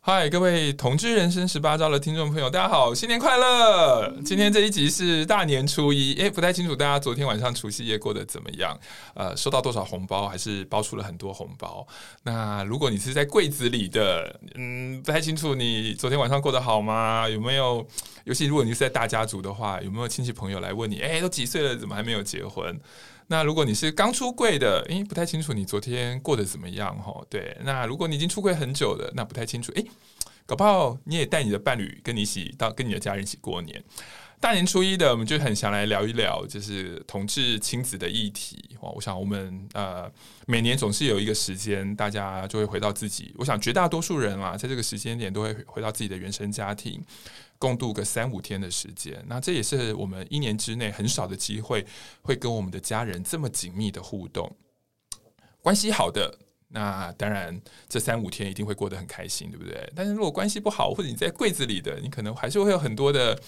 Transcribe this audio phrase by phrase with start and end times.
[0.00, 4.10] 嗨，各位同居人生十八招的听众朋友，大家好，新年快乐！
[4.24, 8.78] 今天这一集是大年初一，诶，不太清楚大家昨天晚上除夕夜过得怎么样？
[9.14, 11.86] 呃，收到多少红包，还是包出了很多红包？
[12.22, 17.28] 那如果你是在柜子里的，嗯，不太清楚你昨天晚上过得好吗？
[17.28, 17.86] 有没有？
[18.24, 21.00] 尤其如果你是在大家族的话，有没有亲戚朋友来问你？
[21.00, 22.78] 诶，都几岁了，怎么还没有结婚？
[23.28, 27.24] 那如果你是刚出柜的，诶，不太清楚你昨天过得怎么样哈？
[27.30, 29.84] 对，那如果你已经出柜很久了，那不太清楚，诶，
[30.46, 33.84] 搞不好你也带你的伴侣跟你一起到跟你的家人一起过年。
[34.40, 38.56] 大年初一的，我们就很想来聊一聊，就是同志亲子的议题。
[38.80, 40.08] 哇我想我们呃
[40.46, 43.34] 每年总是有一个时间，大家就会回到自己。
[43.36, 47.04] 我想绝大多数人啊，在这个时间点都会回到自己的原生家庭。
[47.58, 51.84] 共度个三五天的时间，那这也是我们一年之内很少的机会，
[52.22, 54.50] 会跟我们的家人这么紧密的互动。
[55.60, 59.92] 关系好的，那当然这三五天一定会过得很开心，对不对？
[59.94, 63.38] 但是如果关系不好，或者你在柜子里的，你可能还是会有很多的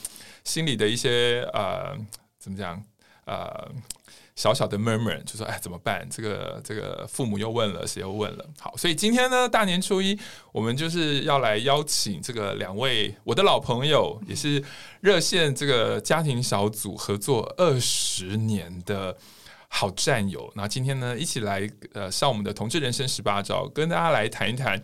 [0.45, 1.97] 心里的一些呃，
[2.39, 2.83] 怎么讲
[3.25, 3.73] 呃。
[4.41, 6.09] 小小的 murmur 就说：“哎，怎么办？
[6.09, 8.47] 这个这个父母又问了，谁又问了？
[8.59, 10.19] 好，所以今天呢，大年初一，
[10.51, 14.65] 我们就是要来邀请这个两位我的老朋友，也是
[15.03, 19.15] 热线这个家庭小组合作二十年的
[19.69, 20.51] 好战友。
[20.57, 24.83] 那今天呢，一起来呃上我们的同志人生十八招，跟大家来谈一谈。”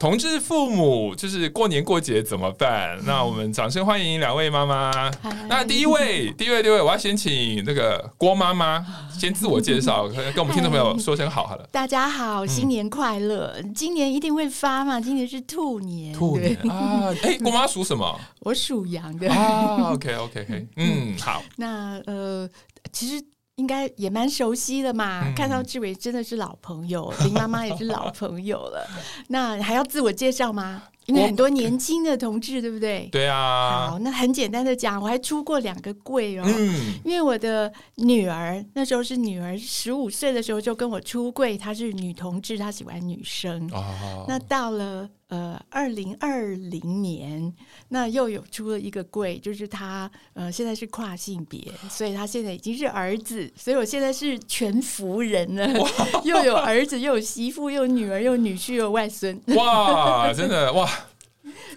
[0.00, 2.98] 同志父母就是过年过节怎么办？
[3.04, 5.10] 那我们掌声欢迎两位妈妈。
[5.46, 11.68] 那第一位，第一位，第一位，我要先请那个郭妈妈先自我介绍， 跟我们听众朋友说声好好了。
[11.70, 13.54] 大家好，新年快乐！
[13.62, 14.98] 嗯、今年一定会发嘛？
[14.98, 17.12] 今年是兔年，兔年啊！
[17.22, 18.18] 哎、欸，郭妈属什么？
[18.38, 19.92] 我属羊的啊。
[19.92, 21.42] OK，OK，OK，、okay, okay, 嗯， 好。
[21.56, 22.48] 那呃，
[22.90, 23.22] 其实。
[23.60, 28.88] 应该也蛮熟悉的嘛，嗯、看到志伟真的是老朋友，林妈妈也是老朋友了。
[29.28, 30.84] 那还要自我介绍吗？
[31.06, 33.08] 因为很多年轻的同志，对不对？
[33.10, 33.90] 对啊。
[33.90, 36.44] 好，那很简单的讲，我还出过两个柜哦。
[36.46, 36.94] 嗯。
[37.04, 43.68] 因为我的女儿那时候是女儿十五岁的时候就跟我出柜，她是女同志，她喜欢女生。
[43.72, 44.24] 哦。
[44.28, 45.08] 那到了。
[45.30, 47.54] 呃，二零二零年，
[47.90, 55.68] 那又有出了一个柜，就是她呃现在是跨性别，所以她现在已经是儿子，所以我现在是全福人了，
[56.26, 60.90] 又有儿子，又有媳妇，又有女儿，又有女婿，又有外孙，哇，真的哇，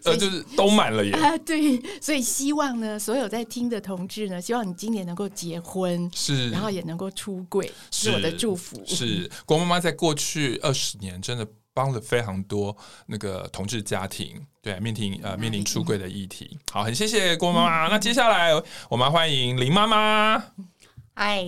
[0.05, 1.37] 呃，就是都满了耶 啊！
[1.39, 8.81] 对，所以希望呢，所有在听的同志呢，希望你今年能够结婚，是，然后也能够出柜，是我的祝福。
[8.85, 11.47] 是郭妈妈在过去二十年真的。
[11.75, 12.77] 帮了非常多
[13.07, 16.55] 那个同志家庭，对面临呃面临出柜的议题。
[16.71, 17.87] 好，很谢谢郭妈妈。
[17.87, 18.51] 那接下来
[18.89, 20.37] 我们欢迎林妈妈。
[21.15, 21.43] 嗨，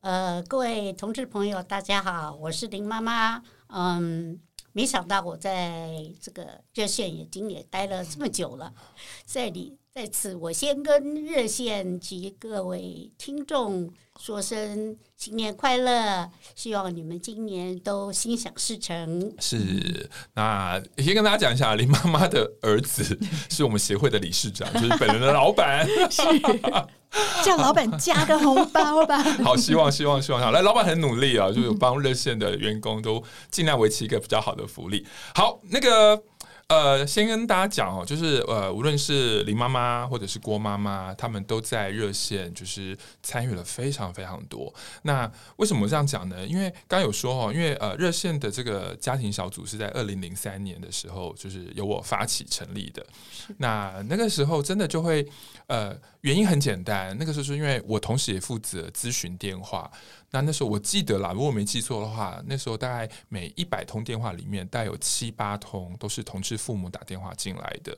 [0.00, 3.40] 呃，各位同志朋友，大家好，我是林妈妈。
[3.68, 4.40] 嗯，
[4.74, 8.74] 没想到我在这个热线也经也待了这么久了，
[9.24, 13.88] 在里在此，我先跟热线及各位听众。
[14.20, 19.32] 说声新年快乐，希望你们今年都心想事成。
[19.38, 23.16] 是，那先跟大家讲一下，林妈妈的儿子
[23.48, 25.86] 是我们协会的理事长，就是本人的老板。
[26.10, 26.22] 是，
[27.44, 29.22] 叫老板加个红包吧。
[29.44, 35.06] 好，希望希望希望好，来，老板很努力啊，就是帮热线的员工都尽量维持一个比较好的福利。
[35.36, 36.20] 好，那个。
[36.74, 44.74] 呃，先跟大家讲哦，就是呃，无论是林妈妈或者是郭妈妈，他们都在热线，就是参与了非常非常多。
[45.02, 46.44] 那为什么这样讲呢？
[46.44, 53.06] 因为刚刚有说哦，因为呃，热线的这个家庭小组是在二零零三年的时候，就是由我发起成立的。
[53.58, 55.24] 那那个时候真的就会
[55.68, 59.88] 呃，原因很简单，那个时候是因为我同时也负责咨询电话。
[60.34, 67.96] 那那时候我记得啦，如果我没记错的话，那时候大概每一百通电话里面，大概有七八通都是同志父母打电话进来的。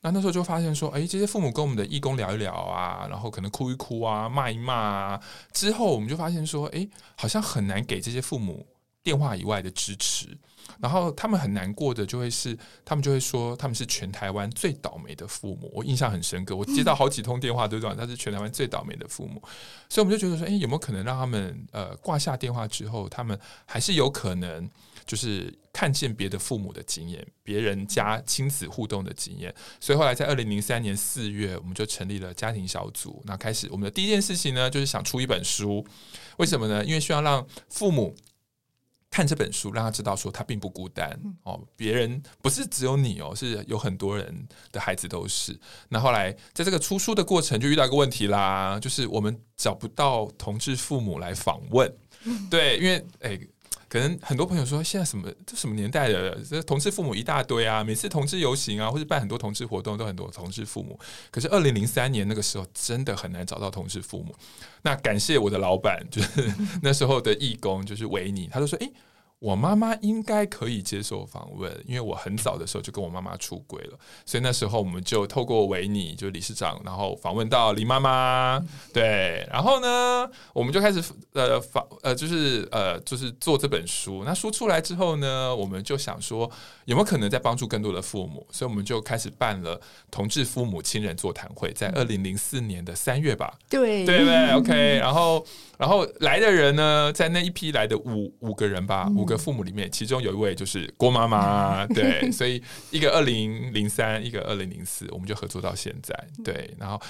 [0.00, 5.20] 那那时候就发现说，哎，这些父母跟我们的义工聊一聊啊，然后可能哭一哭啊，骂一骂啊，
[5.52, 8.66] 之后我们就发现说，哎，好像很难给这些父母
[9.04, 10.36] 电话以外的支持。
[10.80, 15.70] 然后他们很难过的就会是，他们就会说他们是全台湾最倒霉的父母。
[15.74, 19.42] 我印象很深刻，我接到好几通电话都讲他是全台湾最倒霉的父母。
[19.88, 24.68] 所以我们就觉得说，哎，有没有可能让他们呃挂下电话之后，他们还是有可能
[25.04, 29.54] 就是看见别的父母的经验，别人家亲子互动的经验。
[29.80, 33.22] 所以后来在二零零三年四月，我们就成立了家庭小组。
[33.26, 35.84] 那开始我们的第一件事情呢，就是想出一本书。
[36.38, 36.82] 为什么呢？
[36.82, 38.16] 因为需要让父母。
[39.10, 45.58] 看这本书，让他知道说他并不孤单哦，别人不是只有你哦，是有很多人的孩子都是。
[45.88, 51.92] 那后来在这个出书的过程，就遇到一个问题啦，就是我们找不到同志父母来访问。
[52.48, 53.48] 对，因为诶，
[53.90, 60.96] 可能很多朋友说，现在什么这什么年代的，这同志父母一大堆啊，每次同志游行啊，或者办很多同志活动，都很多同志父母。
[61.32, 64.32] 可是二零零三年那个时候，真的很难找到同志父母。
[64.82, 68.92] 那感谢我的老板，就是 那时候的义工，就是维尼，他就说：“诶，
[69.40, 81.02] 我妈妈应该可以接受访问，因为我很早的时候就跟我妈妈出轨了，所以那时候我们就透过维尼，就是理事长，然后访问到林妈妈，对，然后呢，我们就开始
[81.32, 84.22] 呃访呃，就是呃，就是做这本书。
[84.26, 86.50] 那书出来之后呢，我们就想说
[86.84, 95.42] 有没有可能在帮助更多的父母，所以我们就开始办了同志父母亲人座谈会，在二零零四年的三月吧，对，对不对？OK，然后。
[95.80, 107.00] 然后来的人呢，在那一批来的五五个人吧，五个父母里面，其中有一位就是郭妈妈， 对，所以一个二零零三，一个二零零四，我们就合作到现在，对，然后。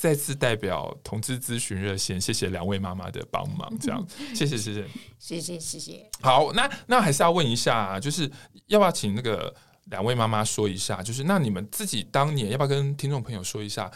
[0.00, 4.02] 再次代表同志咨询热线，谢谢两位妈妈的帮忙，这样
[4.34, 4.82] 谢谢谢谢
[5.18, 6.10] 谢谢谢谢。
[6.22, 8.22] 好，那那还是要问一下，就是
[8.68, 9.54] 要不要请那个
[9.90, 13.92] 两位妈妈说一下，就是那你们自己当年要不要跟听众朋友说一下，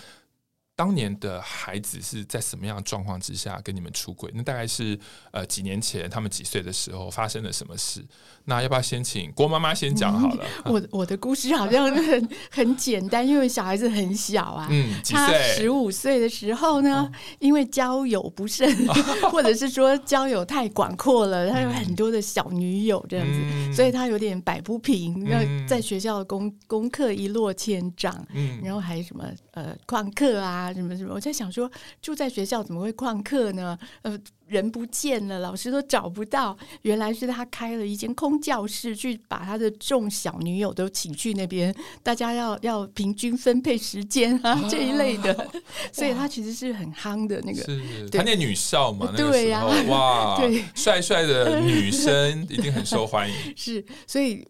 [0.76, 4.28] 当年的孩子是在什么样的状况之下跟你们出轨？
[4.34, 4.98] 那大概是
[5.30, 8.04] 呃几年前，他们几岁的时候发生了什么事？
[8.46, 10.44] 那要不要先请郭妈妈先讲好了？
[10.66, 14.66] 嗯、我我的故事好像很很简单，因为小孩子很小啊。
[14.68, 15.26] 嗯，几岁？
[15.26, 18.68] 他十五岁的时候呢，因为交友不慎，
[19.30, 25.24] 或者是说交友太广阔了，他有很多的小女友这样子，嗯、所以他有点摆不平。
[25.24, 30.63] 那、嗯、在学校的功功课一落千丈，嗯，然后还什么呃旷课啊。
[30.64, 31.14] 啊，什么什么？
[31.14, 31.70] 我在想说，
[32.00, 33.78] 住在学校怎么会旷课呢？
[34.02, 36.56] 呃，人不见了，老师都找不到。
[36.82, 45.50] 原来是他开了一间空教室，去把他的众小女友都请去那边，大家要要平均分配时间啊，啊这一类的。
[45.92, 49.12] 所以他其实是很夯的那个，是他念女校嘛？
[49.16, 53.34] 对呀，哇， 对，帅帅的女生 一定很受欢迎。
[53.56, 54.46] 是，所以。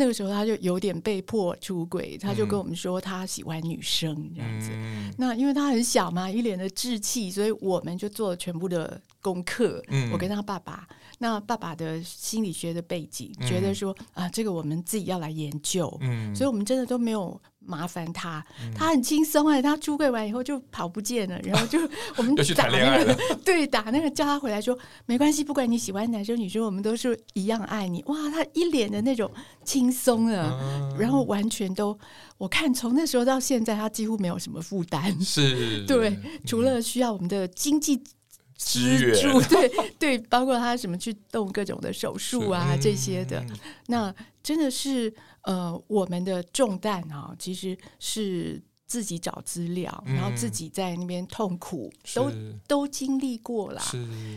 [0.00, 4.70] 那个时候他就有点被迫出轨，他就跟我们说他喜欢女生这样子。
[4.72, 9.82] 嗯、那因为他很小嘛，一脸的稚气，所以我们就做了全部的功课。
[9.88, 10.88] 嗯、我跟他爸爸，
[11.18, 15.94] 那爸爸的心理学的背景，嗯、觉得说啊，这个我们自己要来研究。
[16.00, 17.38] 嗯、所以我们真的都没有。
[17.62, 21.78] 麻烦他，他很轻松哎，他出柜完以后就跑不见了，然后就
[22.16, 24.76] 我们打那个 对打那个叫他回来说
[25.06, 28.02] 没关系，不管你喜欢男生女生，我们都是一样爱你。
[28.06, 29.30] 哇，他一脸的那种
[29.62, 31.96] 轻松啊，嗯、然后完全都
[32.38, 35.84] 我看从那时候到现在，他几乎没有什么负担，是。
[35.86, 38.02] 对，嗯、除了需要我们的经济
[38.56, 43.44] 支柱， 对对，包括他什么去动各种的手术啊这些的，
[43.86, 45.12] 那真的是。
[45.42, 52.30] 呃，我们的重担啊，其实是自己找资料，嗯、然后自己在那边痛苦，都
[52.66, 53.80] 都经历过了。
[53.80, 53.96] 是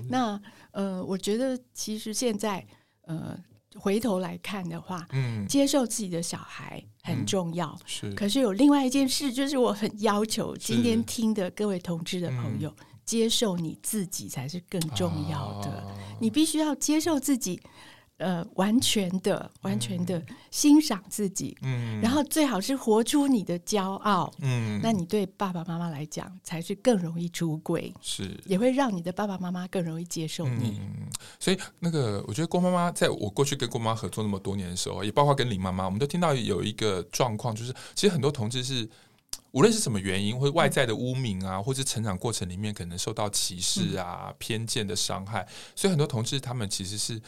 [0.10, 0.42] 那
[0.72, 2.66] 呃，我觉得其实现在
[3.02, 3.38] 呃，
[3.76, 7.68] 回头来看的话，嗯，接受自己的小孩很重要。
[7.68, 15.70] 嗯、是，可是有另外一件事，就是我很要求今天听的各位同志的朋友，嗯、接受你自己才是更重要的。
[15.70, 15.84] 啊、
[16.22, 17.60] 你必须要接受自己。
[18.18, 28.40] 呃，完全的、完全的欣赏自己，嗯，然后最好是活出你的骄傲，嗯，那你对爸爸妈妈来讲才是更容易出轨，是。
[28.46, 30.80] 也会让你的爸爸妈妈更容易接受你。
[30.80, 31.08] 嗯，
[31.40, 38.88] 所以那个，我觉得郭妈妈在我过去跟郭妈合作那么多年的时候，也包括跟林妈妈，我们都听到有一个状况，就是其实很多同志是
[39.52, 47.20] 无论是什么原因，或者外在的污名啊，或是成长过程里面可能受到歧视啊、嗯、偏见的伤害，所以很多同志他们其实是。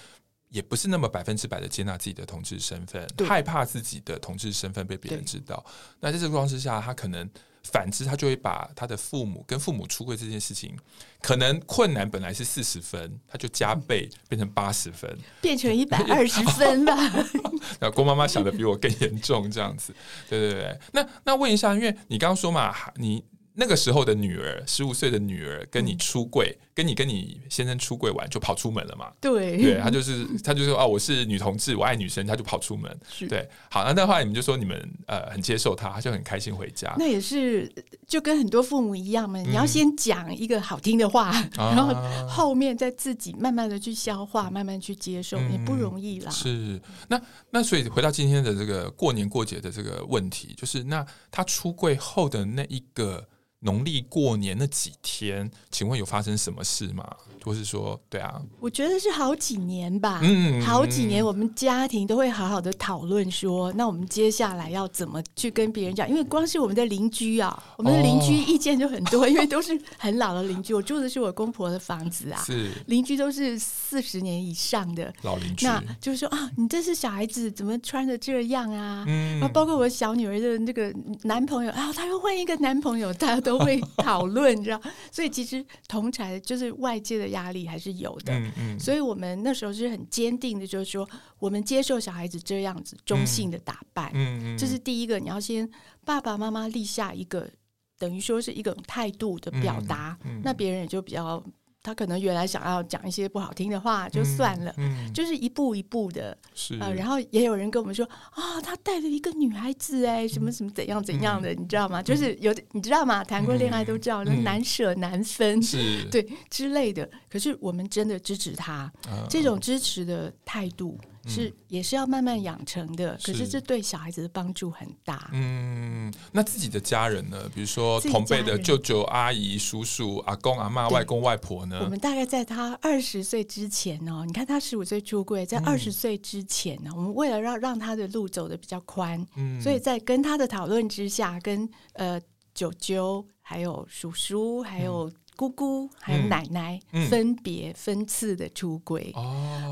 [0.55, 5.63] 也不是那么百分之百的接纳自己的同志身份，害怕自己的同志身份被别人知道。
[5.99, 7.29] 那在这个状况之下，他可能
[7.63, 10.73] 反之，他就会把他的父母跟父母出柜这件事情，
[11.21, 16.95] 可能困难本来是四十分，他就加倍变成八十分，变成一百二十分吧。
[17.81, 19.93] 那郭妈妈想的比我更严重，这样子。
[20.29, 23.25] 对对对，那那问一下，因为你刚刚说嘛，你。
[23.57, 29.09] 那个时候的女儿，十五岁的女儿跟你出柜，嗯、跟你跟你先生出柜完就跑出门了嘛？
[29.21, 32.99] 对，对，他就是他就说啊，我是女同志，我爱女生，他就跑出门。
[33.29, 34.77] 对，好，那的话你们就说你们
[35.07, 36.93] 呃很接受他，他就很开心回家。
[36.99, 37.71] 那也是
[38.05, 46.29] 就跟很多父母一样嘛，你要先讲一个好听的话，嗯、然后后面再自己慢慢的去消化，慢慢去接受，也、嗯、不容易啦。
[46.29, 46.77] 是，
[47.07, 53.25] 那那所以回到今天的这个过年过节的这个问题，就是那他出柜后的那一个。
[53.65, 57.03] 农历过年那几天，请问有发生什么事吗？
[57.43, 60.19] 或是说，对啊，我觉得是好几年吧。
[60.23, 66.09] 嗯，好几年，我们家庭都会好好的讨论说，那我们接下来要怎么去跟别人讲？
[66.09, 70.73] 因为光是我们的邻居啊，我们的邻居意见就很多，哦、因为都是很老的邻居。
[70.73, 75.67] 我住的是我公婆的房子啊，是邻居都是四十年以上的老邻居。
[75.67, 79.05] 那就是说啊，你这是小孩子怎么穿的这样啊？
[79.07, 80.91] 嗯，然后包括我小女儿的那个
[81.23, 83.54] 男朋友啊，她又换一个男朋友，大家都。
[83.57, 84.81] 都会 讨论，你知道，
[85.11, 88.33] 所以其实同才就是外界的压力还是有的。
[88.33, 91.07] 嗯嗯，所以我们那时候是很坚定的，就是说
[91.39, 94.11] 我们接受小孩子这样子中性的打扮。
[94.13, 95.69] 嗯嗯，这是第一个，你要先
[96.03, 97.49] 爸爸妈妈立下一个
[97.97, 101.43] 等于说是一种态度的表达，那别人也就比较。
[101.85, 112.01] 他可能原来想要讲一些不好听的话，就算了，嗯嗯、就是一步一步的，是呃，然后也有人跟我们说啊，他带了一个女孩子哎，什么什么怎样怎样的，嗯、你知道吗？
[112.01, 113.23] 就是有你知道吗？
[113.23, 117.07] 谈过恋爱都知道，嗯、难舍难分，是 对之类的。
[117.29, 120.97] 可是我们真的支持他，嗯、这种支持的态度。
[121.25, 123.17] 是，也是要慢慢养成的。
[123.23, 125.29] 可是这对小孩子的帮助很大。
[125.33, 127.49] 嗯，那自己的家人呢？
[127.53, 131.79] 比如说同辈的舅舅、阿姨、叔叔、阿公、阿妈、外公、外婆呢？
[131.83, 142.21] 我们大概在他二十岁之前哦，你看他十五岁出柜，在二十岁之前呢，我们为了让让他的路走得比较宽，嗯，所以在跟他的讨论之下，跟呃
[142.53, 145.11] 舅舅、还有叔叔、还有。
[145.35, 149.13] 姑姑还有奶奶分别分次的出轨，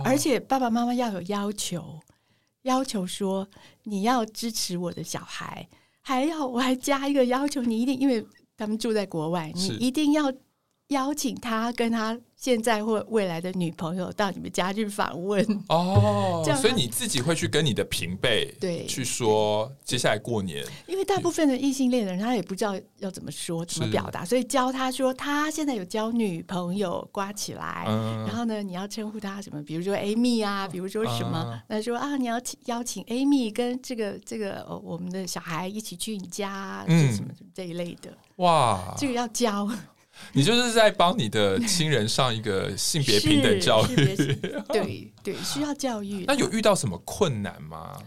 [0.03, 1.99] 而且爸爸妈妈要有要求，
[2.63, 3.47] 要求说
[3.83, 5.67] 你要支持我的小孩，
[6.01, 10.31] 还要我还加一个要求，你一定因为他们住在国外，你一定要
[10.89, 12.19] 邀请他跟他。
[12.43, 15.41] 现在或未来的女朋友到你们家去访问。
[15.69, 18.85] 哦， 所以你自己会去跟你的平辈对。
[18.85, 27.85] 去说接下来过年，因为大部分的异性恋的人他也不知道要怎么说怎么表达，所以教他说他现在有交女朋友刮起来，
[28.27, 39.69] 然后呢你要称呼他什么，比如说 Amy 啊，比如说什么，那说啊你要邀请 Amy 跟这个这个我们的小孩一起去你家，什么什么这一类的，哇，这个要教。
[40.33, 43.95] 你就是在帮你的亲人上一个性别平等教育，
[44.69, 46.25] 对对，需要教育。
[46.27, 47.97] 那有遇到什么困难吗？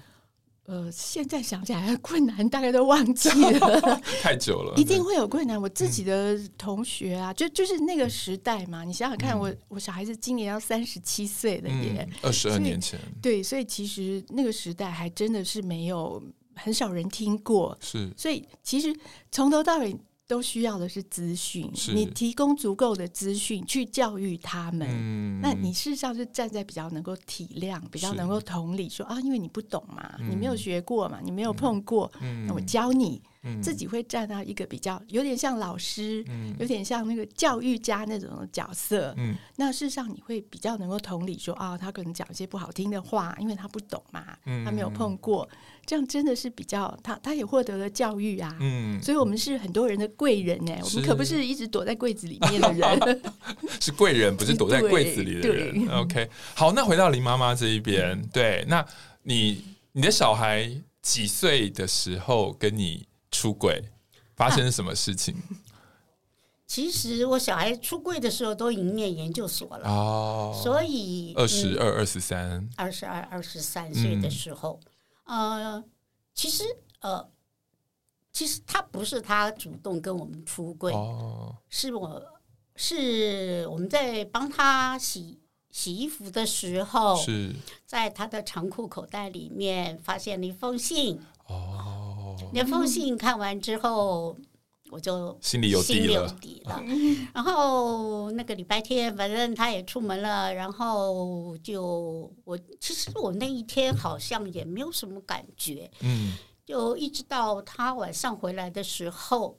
[0.65, 3.29] 呃，现在想起来困难大概都忘记
[3.61, 5.61] 了，太久了，一定会有困难。
[5.61, 16.21] 我自己的同学啊，就就是那个时代嘛，你想想看，我我小孩子今年要三十七岁了耶，二十二年前，对，所以其实那个时代还真的是没有
[16.57, 18.93] 很少人听过，是，所以其实
[19.31, 19.97] 从头到尾。
[20.29, 24.89] 都需要的是资讯，你提供足够的资讯去教育他们。
[24.91, 33.23] 嗯、那你事实上是站在比较能够体谅、比较能够同理说，说啊，因为你不懂嘛，嗯、你没有学过嘛，你没有碰过，嗯、那我教你。
[33.63, 39.15] 自己会站到一个比较有点像老师，嗯、有点像那个教育家那种角色。
[39.17, 45.49] 嗯、那事实上你会比较能够同理说啊、哦，他可能讲一些不好听的话，因为他不懂嘛，嗯、他没有碰过，
[45.85, 48.57] 这样真的是比较他他也获得了教育啊。
[48.61, 53.23] 嗯、所以我们是很多人的贵人呢，是我们可不是一直躲在柜子里面的人，
[53.81, 55.89] 是贵人，不是躲在柜子里的人。
[55.89, 58.85] OK，好，那回到林妈妈这一边，嗯、对，那
[59.23, 60.71] 你你的小孩
[61.03, 63.07] 几岁的时候跟你？
[63.31, 63.83] 出柜
[64.35, 65.35] 发生什么事情？
[65.35, 65.43] 啊、
[66.67, 74.81] 其实我小孩出柜的时候都已经念研究所了哦，所以二十二、二十三、二十二、二十三岁的时候，
[75.25, 75.85] 嗯、呃，
[76.35, 76.65] 其实
[77.01, 77.29] 呃，
[78.33, 82.23] 其实他不是他主动跟我们出柜，哦、是我
[82.75, 85.41] 是我们在帮他洗
[85.71, 87.55] 洗衣服的时候，是。
[87.87, 91.21] 在他的长裤口袋里面发现了一封信。
[91.47, 91.96] 哦。
[92.53, 94.37] 那封信看完之后，
[94.91, 96.29] 我就心里有底了。
[96.41, 96.83] 底了。
[97.35, 109.59] 然后那个礼拜天，反正他也出门了，然后就我其实我那一天好像也没有什么感觉，嗯，就一直到他晚上回来的时候，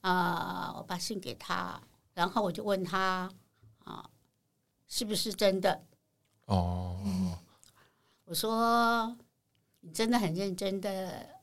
[0.00, 1.80] 啊、呃，我把信给他，
[2.14, 3.30] 然后我就问他
[3.84, 4.10] 啊，
[4.88, 5.84] 是不是真的？
[6.46, 7.32] 哦、嗯，
[8.24, 9.16] 我说
[9.80, 11.35] 你真的很认真的。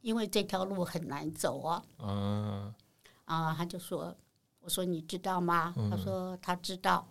[0.00, 1.82] 因为这条路很难走啊！
[1.98, 2.74] 嗯，
[3.24, 4.14] 啊，他就说
[4.60, 7.06] ：“我说你知道吗？”他说：“他知道。”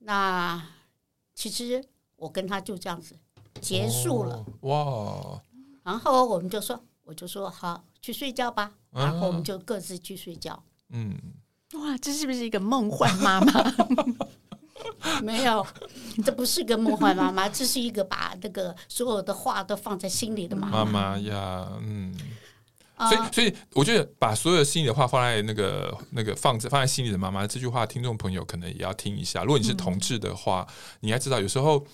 [0.00, 0.62] 那
[1.34, 1.84] 其实
[2.16, 3.16] 我跟他就这样子
[3.60, 4.44] 结束了。
[4.62, 5.42] 哇！
[5.82, 8.72] 然后我们就说：“我就说好，去睡觉吧。
[8.92, 10.62] 啊”然后我们就各自去睡觉。
[10.90, 11.16] 嗯，
[11.74, 13.52] 哇，这是不是一个梦幻妈妈？
[15.22, 15.66] 没有，
[16.24, 20.84] 这不是个梦幻妈妈，这是一个把那个所有的话都放在心里的妈妈。
[20.84, 22.14] 妈妈呀，嗯。
[22.98, 29.44] 所以，所以我觉得把所有心里的话放在那个那个放在放在心里的妈妈这句话，听众朋友可能也要听一下。
[29.44, 31.86] 如果你是同志的话，嗯、你该知道，有时候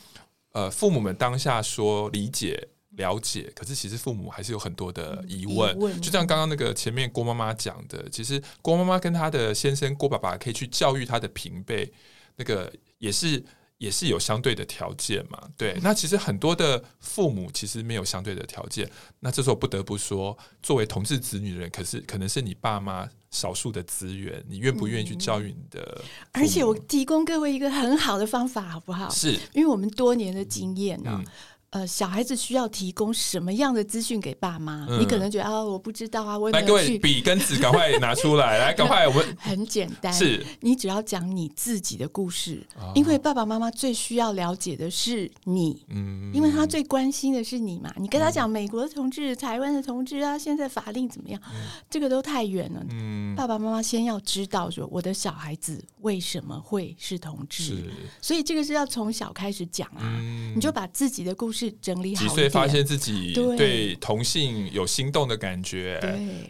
[0.53, 5.77] 呃，父母们当下说理解了解，可是其实父母还是有很多的疑问。
[5.77, 11.93] 疑问就像刚刚那个前面郭妈妈讲的，其实郭妈妈跟她的先生郭爸爸可以去教育他的平辈，
[12.37, 13.45] 那个也是。
[13.79, 15.77] 也是有相对的条件嘛，对。
[15.83, 18.89] 那其实很多的父母其实没有相对的条件，
[19.19, 26.05] 那这时候不得不说，作为同志子女的人，可是可能是你爸妈少数的资源，你愿不愿意去教育你的、嗯？
[26.33, 29.11] 而且我提供各位一个很好的方法，好不好？
[29.11, 31.23] 是，因为我们多年的经验呢、啊。
[31.23, 31.33] 嗯
[31.75, 34.87] 呃，小孩子需要提供什么样的资讯给爸妈？
[34.89, 47.93] 嗯、你可能觉得啊，我不知道啊，我来各位笔跟纸，赶快拿出来， 来，赶快我们很简单，是你只要讲你自己的故事，哦、因为爸爸妈妈最需要了解的是你，嗯，因为他最关心的是你嘛。
[47.97, 51.43] 你跟他讲美国的同志、嗯、台湾的同志啊，现在法令怎么样？
[51.47, 52.87] 嗯、这个都太远了。
[52.91, 57.91] 嗯，爸爸妈妈先要知道说，我的小孩子为什么会是同志，
[58.21, 61.64] 所以这个是要从小开始讲啊，嗯、你就把自己的故事。
[61.81, 66.01] 整理好几岁发现自己对同性有心动的感觉？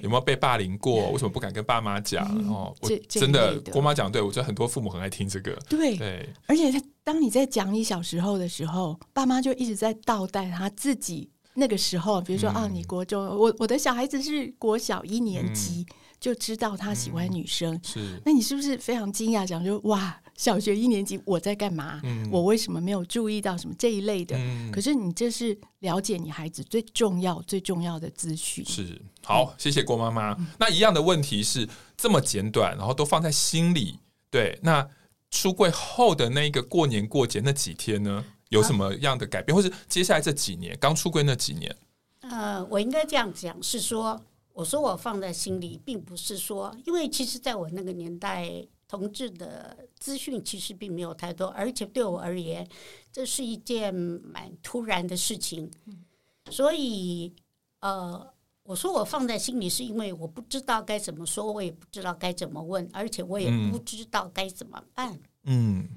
[0.02, 1.10] 有没有被霸凌过？
[1.10, 2.26] 为什么不敢跟爸妈讲？
[2.38, 5.52] 嗯、哦，我真的郭妈讲对，我觉得很多父母很爱听这个。
[5.68, 19.46] 对对，而且他当你在讲你小时候的时候，爸妈就一直在倒带他自己那个时候，比如说、嗯、啊，你国中，我我的小孩子是国小一年级、嗯、就知道他喜欢女生，嗯、是，那你是不是非常惊讶？
[19.46, 20.20] 讲就哇。
[20.36, 22.00] 小学一年级，我在干嘛？
[22.02, 24.36] 嗯、我为什么没有注意到什么这一类的？
[24.36, 28.64] 嗯、可是你这是了解你孩子最重要、最重要的资讯。
[28.64, 30.32] 是好，谢谢郭妈妈。
[30.32, 34.00] 嗯、那一样的问题是这么简短，然后都放在心里。
[34.28, 34.88] 对，那
[35.30, 39.54] 出柜后的那个过年过节那几天呢，有什么样的改变？
[39.54, 41.76] 啊、或是接下来这几年刚出柜那几年？
[42.22, 44.20] 呃，我应该这样讲，是说，
[44.52, 48.66] 我说我放在心里，并不是说，因为其实在我那个年代。
[48.96, 52.66] 同志的资讯其实并没有太多，而且对我而言，
[53.10, 55.68] 这是一件蛮突然的事情。
[56.48, 57.34] 所以，
[57.80, 65.18] 呃，我说我放在心里，是因为我不知道该怎么说，我也不知道该怎么问，而且我也不知道该怎么办。
[65.42, 65.88] 嗯，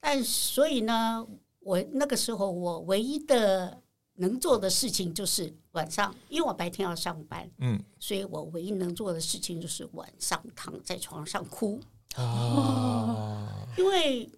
[0.00, 1.26] 但所以呢，
[1.60, 3.82] 我那个时候我唯一的
[4.14, 11.78] 能做的事情就是晚上，因为我白天要上班，嗯，所以我唯一能做的事情就是晚上躺在床上哭。
[12.16, 13.46] 哦，
[13.78, 14.28] 因为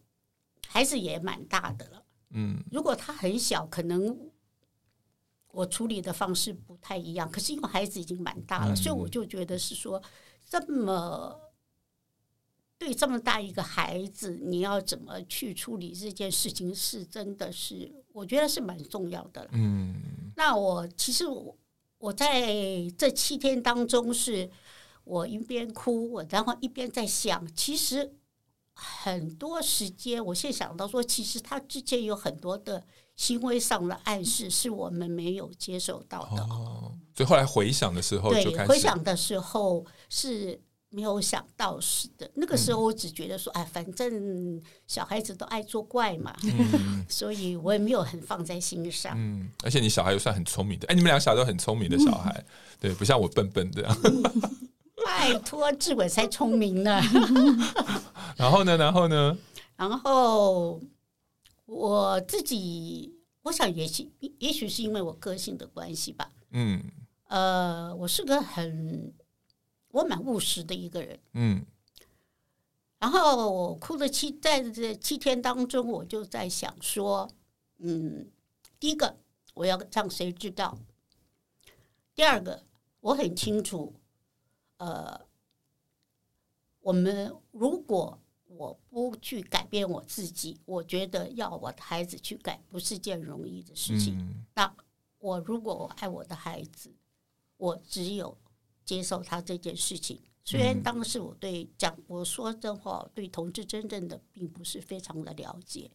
[0.66, 4.30] 孩子也蛮大的了，嗯，如果他很小，可能
[5.52, 7.30] 我处理的方式不太一样。
[7.30, 10.02] 可是因为孩子已经蛮大了，嗯、所以我就觉得是说，
[10.44, 11.40] 这么
[12.76, 19.48] 对这么大一个孩子，你要怎么去处理这件事情，是真的是我觉得是蛮重要的。
[19.52, 21.56] 嗯，那我其实我
[21.98, 22.46] 我在
[22.98, 24.50] 这七天当中是。
[25.10, 28.12] 我一边哭，我然后一边在想，其实
[28.72, 32.84] 很多时间，我现在想到说，其实他之间有很多的
[33.16, 36.42] 行为上的暗示，是我们没有接受到的。
[36.44, 42.30] 哦，所以后来回想的时候，对，回想的时候是没有想到是的。
[42.34, 49.14] 那个时候我只觉得说，哎，反正小孩子都爱作怪嘛，嗯、 所以我也没有很放在心上。
[49.16, 52.46] 嗯，而且你小孩又算很聪明的，哎，你们两个小孩都很聪明的小孩，嗯、
[52.80, 53.88] 对，不像我笨笨的。
[55.20, 56.98] 拜托，志伟才聪明呢。
[58.38, 58.74] 然后呢？
[58.78, 59.36] 然后呢？
[59.76, 60.80] 然后
[61.66, 66.30] 我自己，我想也许，也许是因为我个性的关系吧。
[66.52, 66.82] 嗯。
[67.28, 69.12] 呃，我是个很，
[69.90, 71.20] 我蛮务实的一个人。
[71.34, 71.66] 嗯。
[72.98, 77.30] 然后我哭了七，在这七天当中，我就在想说，
[77.76, 78.26] 嗯，
[78.78, 79.18] 第一个
[79.52, 80.78] 我要让谁知道？
[82.14, 82.62] 第二个，
[83.00, 83.92] 我很清楚。
[84.80, 85.26] 呃，
[86.80, 94.16] 我们如果我不去改变我自己，我觉得要我的孩子去改不是件容易的事情。
[94.18, 94.74] 嗯、那
[95.18, 96.90] 我如果我爱我的孩子，
[97.58, 98.38] 我只有
[98.82, 100.18] 接受他这件事情。
[100.44, 105.90] 虽然当时我对讲我说真话，对同志真正的并不是非常的了解，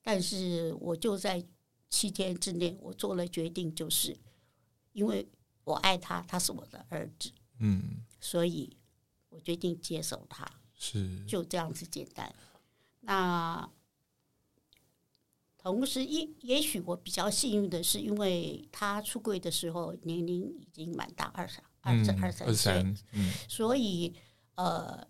[0.00, 1.44] 但是我就在
[1.90, 4.16] 七天之内，我做了决定，就是
[4.94, 5.28] 因为。
[5.68, 8.74] 我爱他，他是我的儿子，嗯，所以
[9.28, 11.22] 我决定接受他，是。
[11.26, 12.34] 就这样子简单。
[13.00, 13.68] 那
[15.58, 24.14] 同时，也也许我比较幸运的是，因为他出柜的时候年龄已经蛮大，二十二十二三岁，嗯，所以
[24.54, 25.06] 呃，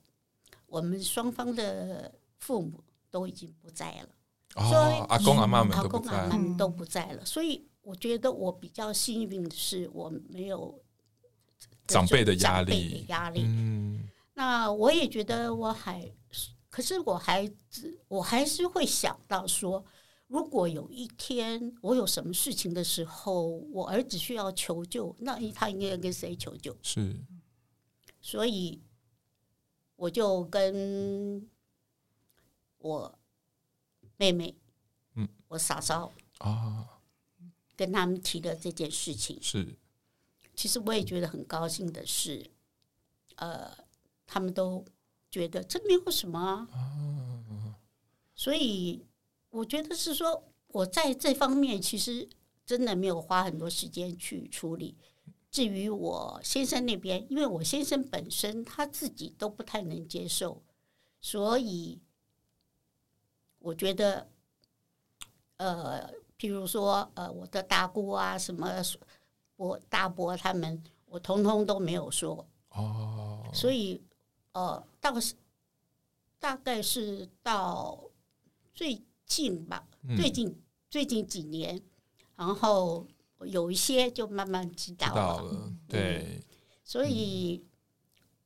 [0.66, 4.08] 我们双方的父母都已经不在了，
[4.56, 10.78] 哦、所以阿公阿妈们阿公阿妈们都不在了，所以我觉得我比较幸运的是，我没有
[11.86, 16.06] 长辈的压力，压力，嗯，那我也觉得我还，
[16.68, 17.50] 可是我还
[18.06, 19.82] 我还是会想到说。
[20.26, 26.76] 如果有一天我有什么事情的时候，我儿子需要求救，那他应该要跟谁求救？
[26.82, 27.16] 是，
[28.20, 28.78] 所以
[29.96, 31.48] 我就跟
[32.76, 33.18] 我
[34.18, 34.54] 妹妹，
[35.14, 36.97] 嗯，我嫂嫂啊，
[37.78, 39.38] 跟他们提了这件事情。
[39.40, 39.74] 是，
[40.54, 42.50] 其实我也觉得很高兴的是，
[43.36, 43.72] 呃，
[44.26, 44.84] 他们都
[45.30, 46.68] 觉得这没有什么啊，
[48.34, 49.02] 所以。
[49.50, 52.28] 我觉得是说，我在这方面其实
[52.66, 54.94] 真的没有花很多时间去处理。
[55.50, 60.62] 至于我先生那边，因为我先生本身他自己都不太能接受，
[61.18, 61.98] 所以
[63.58, 64.28] 我觉得，
[65.56, 68.70] 呃，譬如说，呃，我的大姑啊，什么
[69.56, 72.46] 我大伯他们，我通通都没有说。
[72.70, 74.00] 哦，所以，
[74.52, 75.34] 呃，到是
[76.38, 78.00] 大概是到
[78.72, 79.02] 最。
[79.28, 81.78] 近吧，最近、嗯、最近几年，
[82.34, 83.06] 然后
[83.42, 86.42] 有一些就慢慢知道了，道了对、嗯，
[86.82, 87.62] 所以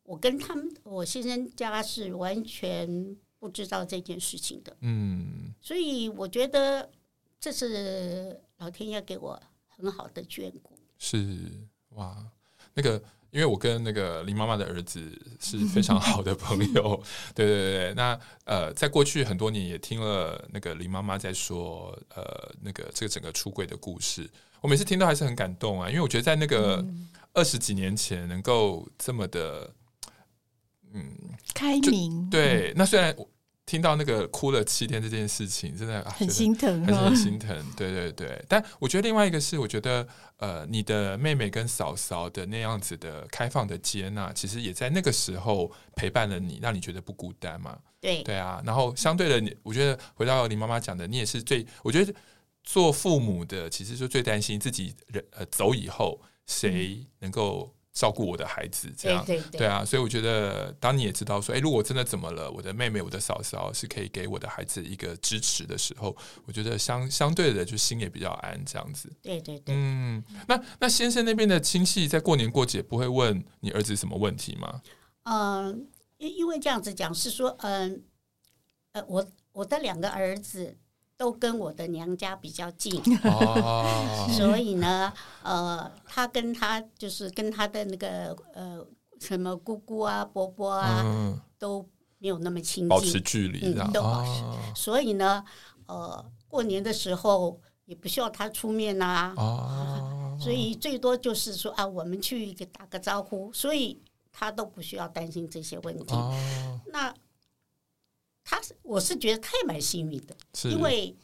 [0.02, 6.90] 我跟他们，我先生家是完全不知道这件事情的，嗯，所以我觉得
[7.42, 11.50] 这是老天爷给我很好的眷顾，是
[11.90, 12.16] 哇，
[12.72, 13.02] 那个。
[13.32, 15.00] 因为我跟那个林妈妈的儿子
[15.40, 17.02] 是非常好的朋友，
[17.34, 17.94] 对对对。
[17.94, 24.28] 那呃，在过去很多年也听了那个林妈妈在说呃那个这个整个出柜的故事，
[24.60, 25.88] 我每次听到还是很感动啊。
[25.88, 26.84] 因为我觉得在那个
[27.32, 29.74] 二十几年前能够这么的
[30.92, 31.16] 嗯
[31.54, 32.74] 开明，对。
[32.76, 33.16] 那虽然。
[33.64, 37.56] 听到那个哭了七天这件事情，真的很心疼，还是很心疼。
[37.76, 40.06] 对对对，但我觉得另外一个是，我觉得
[40.38, 47.78] 呃，你的妹妹跟嫂嫂的那样子的开放的接纳，其实也在那个时候陪伴了你，让你觉得不孤单嘛。
[48.00, 52.12] 对对啊，然后相对的，你我觉得回到林妈妈讲的，你也是最，我觉得
[52.64, 57.72] 做父母的其实就最担心自己人呃走以后，谁能够。
[57.92, 69.12] 照顾我的孩子，这样对啊，所以我觉得，当你也知道说，哎，如果真的怎么了，我的妹妹、我的嫂嫂是可以给我的孩子一个支持的时候，我觉得相相对的，就心也比较安，这样子。
[69.20, 74.80] 对对对，嗯，那那先生那边的亲戚在过年过节不会问你儿子什么问题吗？
[75.24, 78.02] 嗯，因因为这样子讲是说，嗯，
[78.92, 80.78] 呃，我我的两个儿子。
[81.22, 85.12] 都跟我的娘家比较近， 哦、 所以呢，
[85.44, 88.84] 呃，他跟他就是跟他的那个呃
[89.20, 94.42] 什么姑姑啊、伯伯啊、嗯、都没有那么亲近，保持距离，嗯，都保持。
[94.42, 95.44] 哦、所以呢，
[95.86, 103.96] 呃，过年的时候也不需要他出面呐、啊，哦、所以最多就是说啊，我们去给打个招呼，所以
[104.32, 106.12] 他都不需要担心这些问题。
[106.16, 106.34] 哦、
[106.86, 107.14] 那。
[108.44, 111.14] 他是，我是觉得他也蛮幸运的，因为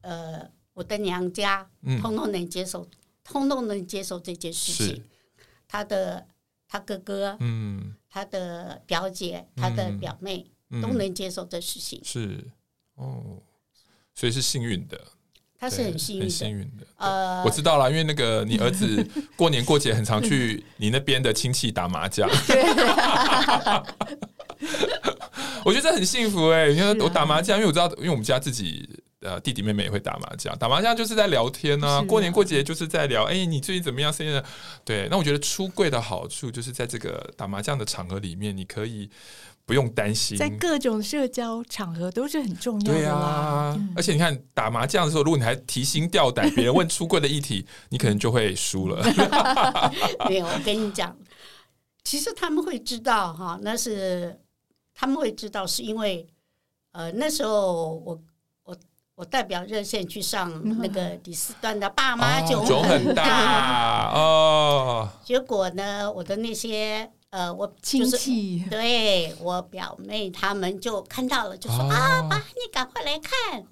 [0.00, 1.68] 呃，我的娘家
[2.00, 2.90] 通通能接受，嗯、
[3.24, 5.04] 通通能接受这件事情。
[5.66, 6.26] 他的
[6.68, 12.00] 他哥哥，嗯，他的表姐，嗯、他的表妹、嗯、都能接受这事情。
[12.04, 12.44] 是
[12.94, 13.42] 哦，
[14.14, 14.98] 所以是幸运的。
[15.60, 16.86] 他是很幸运，很幸运的。
[16.96, 22.30] 呃，我知道了，因为那个你儿子过年过节很常去你那边的亲戚打麻将。
[25.64, 26.72] 我觉得这很幸福哎、欸！
[26.72, 28.88] 你看我打麻将，因为我知道，因为我们家自己
[29.20, 32.00] 呃弟弟妹妹也会打麻将，打麻将就是在聊天啊。
[32.02, 34.12] 过年过节就是在聊，哎、欸，你最近怎么样？
[34.12, 34.42] 现在
[34.84, 39.10] 对，那我觉得出柜的好处就是在这个打麻将的场合里面，你可以
[39.66, 42.98] 不用担心，在各种社交场合都是很重要的。
[42.98, 49.04] 对啊，嗯、而且你看打麻将的时候，如果你还提心吊胆，别人问出柜的议题，你可能就会输了。
[50.28, 51.14] 没有，我跟你讲，
[52.04, 54.38] 其实他们会知道哈，那是。
[55.00, 56.26] 他们会知道，是因为，
[56.90, 58.20] 呃，那时候我
[58.64, 58.76] 我
[59.14, 65.08] 我代表热线去上那个第四段的爸妈囧很大哦。
[65.22, 73.64] 结果呢，我的那些呃，我亲戚对我表妹他们就看到了，就说啊，爸，你赶快来看，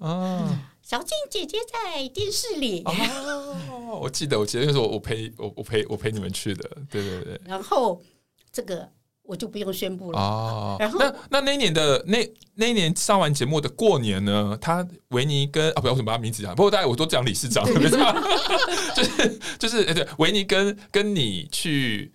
[0.81, 2.83] 小静姐姐在电视里。
[2.85, 7.41] 哦，我记得，我记得那时候我陪我我陪我陪你们去的，对对对。
[7.43, 8.01] 然后
[8.49, 8.89] 这个。
[9.27, 10.17] 我就不用宣布了。
[10.17, 12.17] 哦，然后那那那一年的那
[12.55, 17.65] 那一年上完节目的过年呢，他维尼跟啊，不要什么名字讲，不过大家我都讲理事长？
[18.95, 22.13] 就是就是哎，对，维尼跟跟你去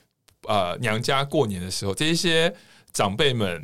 [0.48, 2.52] 呃娘家过年的时候，这一些
[2.94, 3.62] 长辈们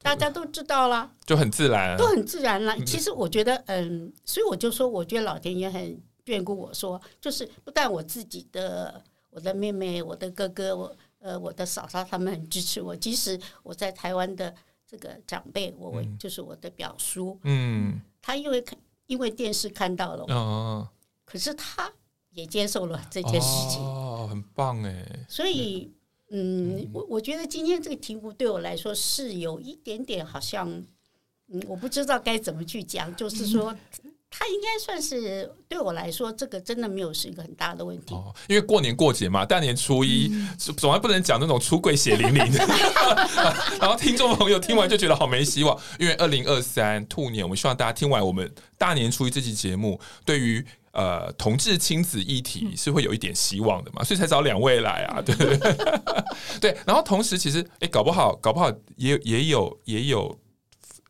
[0.00, 2.78] 大家都知道了，就很自然，都很自然了。
[2.86, 10.96] 其实我觉得，嗯，所以我就说，我觉得老天爷很眷顾我说，就是不但我自己的，我的妹妹，我的哥哥，我。
[11.24, 14.54] 呃，我的嫂嫂他们很支持我，即使我在台湾的
[14.86, 20.86] 这个长辈，我就是我的表叔，嗯，他因为看因为电视看到了，哦，
[21.24, 21.90] 可是他
[22.32, 25.90] 也接受了这件事情，哦，很棒哎，所以，
[26.28, 30.70] 嗯，我我觉得今天这个题目对我来说是有一点点好像，
[31.48, 33.74] 嗯，我不知道该怎么去讲，就是说。
[34.36, 38.12] 他应该算是对我来说，这个真的没有是一个很大的问题。
[38.12, 40.28] 哦，因为过年过节嘛，大年初一，
[40.76, 42.58] 总还不能讲那种出柜血淋淋的。
[43.80, 55.56] 然后听众朋友听完就觉得好没希望，因为二零二三兔年，我们希望大家听完我们大年初一这期节目，对于呃同志亲子议题是会有一点希望的嘛，所以才找两位来啊，对对
[56.60, 56.76] 对。
[56.84, 60.36] 然后同时，其实哎，搞不好搞不好也也有也有。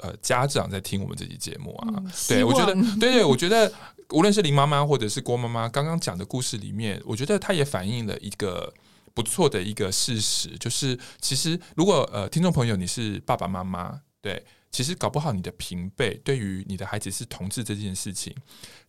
[0.04, 3.72] 呃，家长在听我们这期节目啊，嗯、对我觉得，对对，我觉得
[4.10, 8.70] 无论是林妈妈或者是郭妈妈刚刚讲的故事里面，我觉得它也反映了一个
[9.14, 18.34] 不错的一个事实，就是其实如果呃，听众朋友你是爸爸妈妈，对，其实搞不好你的平辈对于你的孩子是同志这件事情，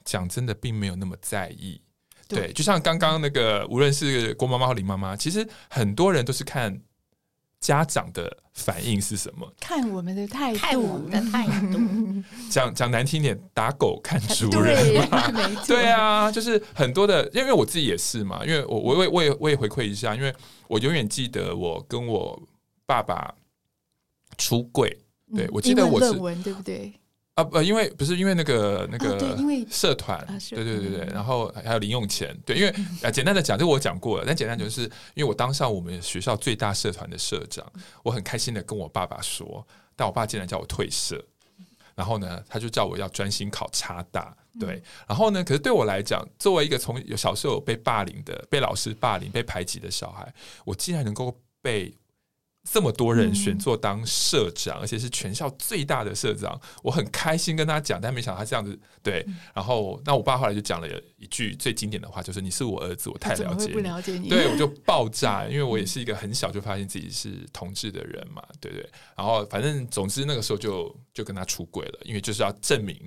[0.04, 1.80] 讲真的并没有那么在意，
[2.28, 2.51] 对，对。
[2.51, 6.82] 就像刚刚那个无论是郭妈妈或林妈妈，其实很多人都是看。
[7.65, 9.51] 家长的反应是什么？
[9.60, 11.80] 看我们的态度，看我们的态度。
[12.47, 15.32] 讲讲难听点，打狗看主人嘛。
[15.32, 18.45] 对， 对啊，就是很多的，因为我自己也是嘛。
[18.45, 20.32] 因为我我也我也我也回馈一下，因为
[20.67, 22.39] 我永远记得我跟我
[22.86, 23.34] 爸爸
[24.38, 24.95] 出柜。
[25.36, 26.93] 对，我记得我是对不对？
[27.36, 29.19] 啊不，因为不是因为那个那个
[29.69, 32.69] 社团，对对对对，然后还有零用钱，对，因为
[33.04, 34.84] 啊简单的讲，这我讲过了，但简单就是
[35.15, 37.65] 因为我当上我们学校最大社团的社长，
[38.04, 39.67] 我很开心的跟我爸爸说，
[39.98, 41.21] 但我爸竟然叫我退社，
[41.93, 51.93] 然后呢，他就叫我要专心考差大，对，然后呢，可是对我来讲，作为一个从小时候被霸凌的、被老师霸凌、被排挤的小孩，我竟然能够被。
[52.69, 59.23] 这么多人选做当社长，嗯、而且是全校最大的社长，我很开心跟他讲，但没想到他这样子对。
[59.28, 68.89] 嗯、然后，那我爸后来就讲了一句最经典的话，就是“你是我儿子，我太了解你。”不了解你，对，我就爆炸，因为我也是一个很小就发现自己是同志的人嘛，对对。
[69.15, 72.99] 然后，反正总之那个时候就就跟他出轨了，因为就是要证明。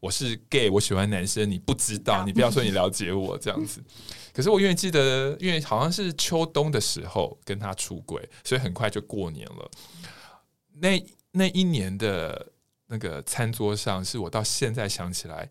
[0.00, 3.82] 我是 gay，我喜欢男生，你不知道，你不要说你了解我这样子。
[4.32, 9.70] 可是我永远记得，因为好像是秋冬的时候跟他出轨，所以很快就过年了。
[10.74, 12.52] 那那一年的
[12.86, 15.50] 那个餐桌上，是我到现在想起来，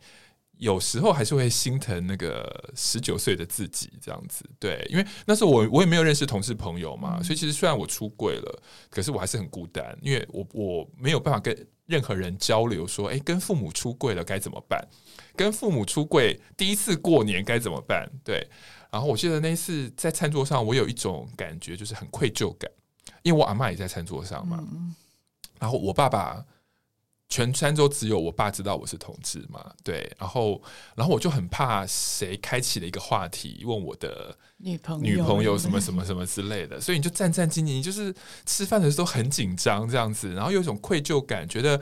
[0.57, 4.49] 有时候还是会心疼那个十九岁的自己这样子。
[4.57, 11.67] 对，因为那时候我我也没有认识同事朋友嘛，所以其实虽然我出轨了，可是我还是很孤单，因为我我没有办法跟。
[11.87, 14.87] 任何人交流说：“诶，跟父母出柜了该怎么办？
[15.35, 18.47] 跟父母出柜第一次过年该怎么办？”对。
[18.91, 22.71] 然后我记得那一次在餐桌上，我有一种感觉，就是很愧疚感，
[23.23, 24.59] 因为我阿妈也在餐桌上嘛。
[24.71, 24.95] 嗯、
[25.59, 26.45] 然后我爸爸。
[27.29, 29.73] 全餐桌只有我爸知道我是同志嘛？
[29.83, 30.61] 对，然后，
[30.95, 41.81] 然后我就很怕谁开启了一个话题，问我的女朋友女朋友什么什么什么之类的，所以你就战战兢兢，就是吃饭的时候很紧张这样子，然后有一种愧疚感，觉得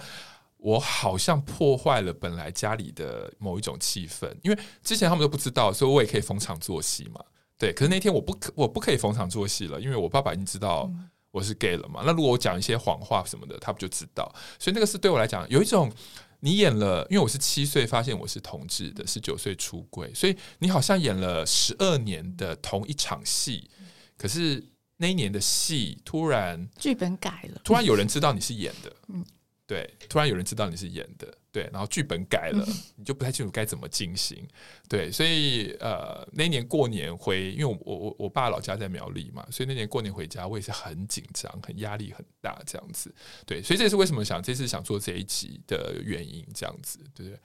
[0.57, 7.23] 我好像破坏了本来家里的某一种气氛，因为之前他们都不知道，所以我也可以逢场作戏嘛。
[7.59, 10.89] 对，可是那天我不可我不可以逢场作戏了，因为我爸爸已经知道。
[10.91, 12.01] 嗯我是 gay 了嘛？
[12.05, 14.33] 那如果我讲一些谎话什么的，他不就知道？
[14.57, 15.91] 所以那个是对我来讲有一种
[16.39, 23.69] 你演了，因为我是七岁发现我是同志的，十九岁出柜，所以你好像演了十二年的同一场戏，
[24.17, 24.63] 可是
[24.95, 29.25] 那一年的戏突然剧本改了，突然有人知道你是演的，嗯，
[29.67, 31.27] 对，突然有人知道你是演的。
[31.51, 34.45] 对，然后剧本改了， 你就不太清楚该怎么进行。
[34.89, 43.09] 对，所以呃，那年过年回，因为我我我我爸老家在苗栗嘛，所以那年过年回家，我也是很紧张，很压力很大这样子。
[43.45, 47.39] 对，所以这也是为什么想这次想做这一集的原因，这样子，对不对？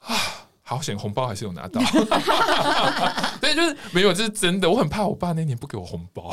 [0.00, 0.16] 啊，
[0.62, 1.80] 好险，红包还是有拿到。
[3.40, 4.68] 对，就是没有，这是真的。
[4.68, 6.28] 我很怕我爸那年不给我红包。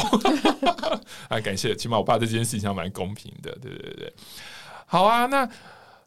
[1.29, 3.51] 啊，感谢，起码我爸这件事情上蛮公平的。
[3.61, 4.13] 对对对，
[4.89, 5.47] 好啊，那。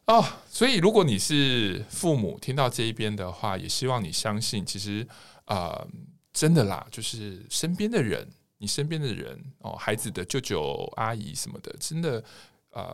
[0.05, 5.07] 哦，所以如果你是父母，听到这一边的话，也希望你相信，其实
[5.45, 5.81] 啊、
[6.33, 12.21] 真的啦，就是身边的人，你身边的人哦，孩子的舅舅阿姨什么的，真的
[12.71, 12.93] 呃，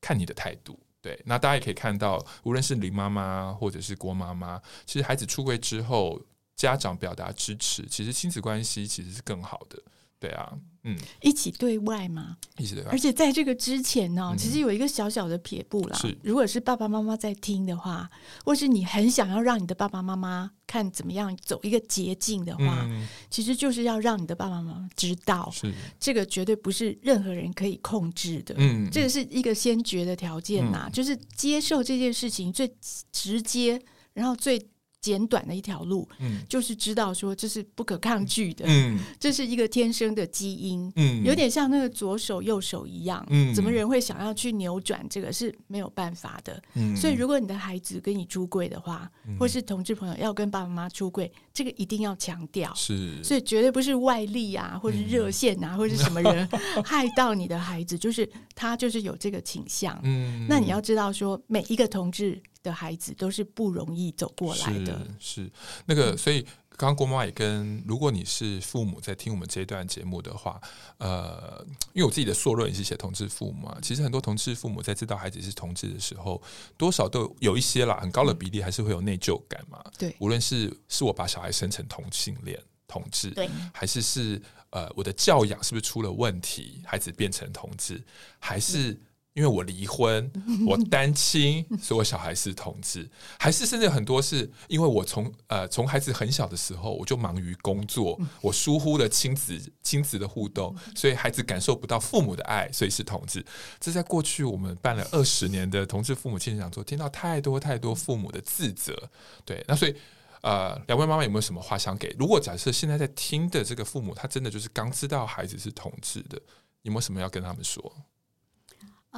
[0.00, 0.76] 看你的态度。
[1.00, 6.20] 对，那大家也可以看到，无论是林妈妈或者是郭妈妈，其实孩子出柜之后，
[6.56, 9.80] 家长表达支持，其实亲子关系其实是更好的。
[10.18, 10.52] 对啊，
[10.86, 12.90] 嗯，一起对外嘛，一起对外。
[12.92, 15.98] 而且在这个之前呢、其实有一个小小的撇步啦。
[15.98, 18.08] 是，如果是爸爸妈妈在听的话，
[18.44, 28.54] 或是你很想要让你的爸爸妈妈看怎么样走一个捷径的话，嗯、其实就是要让你的爸爸妈妈知道，是这个绝对不是任何人可以控制的。
[28.56, 32.72] 嗯，这个是一个先决的条件呐、啊，嗯、就是接受这件事情最
[33.10, 33.82] 直接，
[34.14, 34.68] 然后最。
[35.06, 56.48] 简短的一条路，嗯，就是知道说这是不可抗拒的，嗯，这是一个天生的基因，嗯，有点像那个左手右手一样，嗯，怎么人会想要去扭转这个是没有办法的，嗯，所以如果你的孩子跟你出柜的话，嗯，或是同志朋友要跟爸爸妈妈出柜，这个一定要强调，是，所以绝对不是外力啊，或是热线啊，嗯，或是什么人
[56.84, 62.42] 害到你的孩子，就是他就是有这个倾向，嗯，那你要知道说每一个同志。
[62.66, 65.50] 的孩子都是不容易走过来的，是，是。
[65.86, 70.60] 那个，所以刚刚郭妈妈也跟，如果你是父母在听我们这一段节目的话，
[70.98, 76.42] 呃，因为我自己的硕论也是写同志父母嘛，其实很多同志父母在知道孩子是同志的时候，
[76.76, 88.02] 多少都有一些啦，很高的比例还是会有内疚感嘛，对，无论是是我把小孩生成同性恋同志，对，还是是呃我的教养是不是出了问题，孩子变成同志，
[88.40, 88.98] 还是。
[89.36, 90.32] 因为我离婚，
[90.66, 93.06] 我单亲，所以我小孩是同志，
[93.38, 103.44] 还是甚至很多是因为我从呃从孩子很小的时候我就忙于工作，我疏忽了亲子亲子的互动，所以孩子感受不到父母的爱，所以是同志。
[103.78, 109.10] 这在过去我们办了二十年的同志父母亲讲座，听到太多太多父母的自责。
[109.44, 109.94] 对，那所以
[110.40, 112.08] 呃，两位妈妈有没有什么话想给？
[112.18, 116.40] 如果假设现在在听的这个父母，他真的就是刚知道孩子是同志的，
[116.80, 117.92] 有没有什么要跟他们说？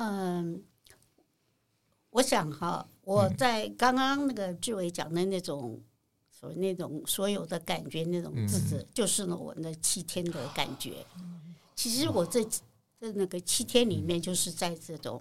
[0.00, 0.62] 嗯，
[2.10, 5.82] 我想哈，我在刚刚那个志伟讲的那种，
[6.30, 11.04] 所那种所有的感觉，那种自责，就是呢我那七天的感觉。
[11.74, 15.20] 其实我这在那个七天里面，就是在这种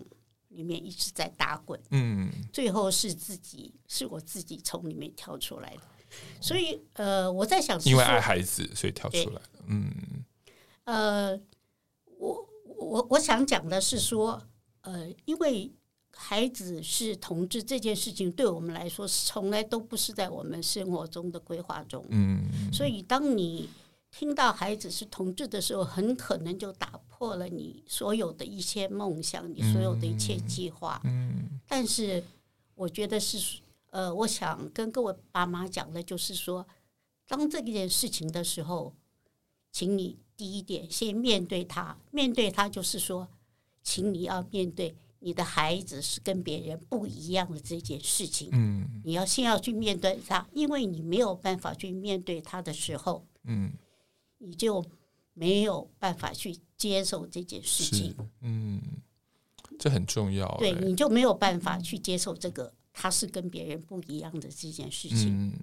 [0.49, 1.81] 里面一直在打滚。
[1.89, 5.81] 嗯，最后是自己，是我自己从里面跳出来的。
[6.39, 9.41] 所以呃，我在想，因为爱孩子，所以跳出来。
[9.65, 9.91] 嗯，
[10.83, 11.41] 呃，
[12.19, 14.39] 我我我想讲的是说。
[14.87, 15.69] 呃，因为
[16.13, 22.05] 孩子是同志这件事情，对我们来说从来都不是在我们生活中的规划中。
[22.07, 23.69] 嗯，所以当你
[24.09, 31.01] 听到孩子是同志的时候，很可能就打破了你所有的一些梦想，你所有的一切计划。
[31.03, 32.23] 嗯，但是
[32.73, 36.65] 我觉得是，呃，我想跟各位爸妈讲的就是说，
[37.27, 38.95] 当这件事情的时候，
[39.73, 43.27] 请你第一点先面对他，面对他就是说。
[43.87, 53.71] 请你要面对你的孩子是跟别人不一样的这件事情，嗯，你要先要去面对他，因为你没有办法去面对他的时候，嗯，
[54.39, 54.83] 你就
[55.33, 58.81] 没有办法去接受这件事情，嗯，
[59.79, 65.29] 这很重要，对，你就没有办法去接受这个他是跟别人不一样的这件事情。
[65.29, 65.53] 嗯，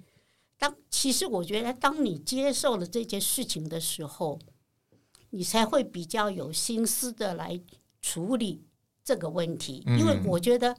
[0.57, 4.39] 当其实我觉得，当你接受了这件事情的时候，
[5.29, 7.61] 你才会比较有心思的来。
[8.05, 8.63] 处理
[9.03, 10.77] 这个问题，因为我觉得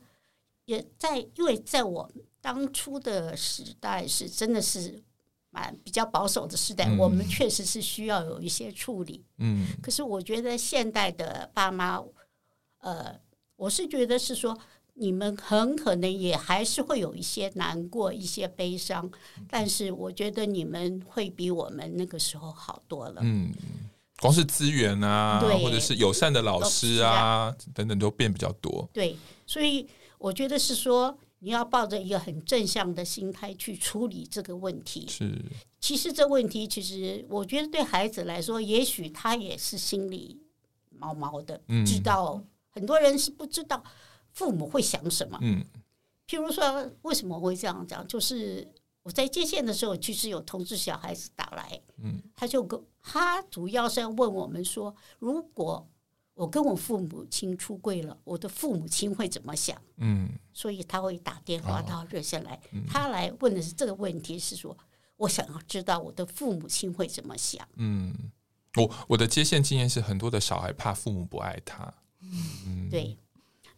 [0.65, 2.09] 也在，因为在我
[2.41, 5.03] 当初的时代是真的是
[5.51, 9.25] 蛮比较保守的时代，我们确实是需要有一些处理。
[9.39, 12.01] 嗯，可是我觉得现代的爸妈，
[12.79, 13.21] 呃，
[13.57, 14.57] 我是觉得是说，
[14.95, 19.11] 你们很可能也还是会有一些难过、一些悲伤，
[19.49, 23.21] 但是我觉得你们会比我们那个时候好多了。
[23.25, 23.53] 嗯。
[24.21, 28.89] 光是资源啊，或者是友善的老师啊，啊等等，都变比较多。
[28.93, 29.87] 对，所以
[30.19, 35.07] 我觉得是说，你要抱着一个很正向的心态去处理这个问题。
[35.07, 35.39] 是，
[35.81, 40.41] 其实这问题，其实我觉得对孩子来说，也许他也是心里
[40.89, 43.85] 毛毛的，嗯、知道很多人是不知道
[44.33, 45.39] 父母会想什么。
[45.43, 45.63] 嗯，
[46.27, 48.07] 譬如说，为什么会这样讲？
[48.09, 48.67] 就是。
[49.07, 55.89] 我在接线的时候，其实有同志小孩子打来，嗯，他就跟他主要是要问我们说，如果
[56.35, 59.81] 我跟我父母亲出柜了，我的父母亲会怎么想？
[59.99, 64.77] 嗯，所以他会打电话到热线来，他来问的是这个问题，是说
[65.17, 67.65] 我想要知道我的父母亲会怎么想。
[67.77, 68.13] 嗯，
[68.75, 73.17] 我我的接线经验是，很多的小孩怕父母不爱他，嗯，对，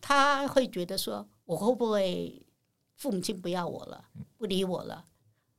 [0.01, 2.43] 他会觉得说，我会不会
[2.97, 4.03] 父母亲不要我了，
[4.39, 5.05] 不理我了？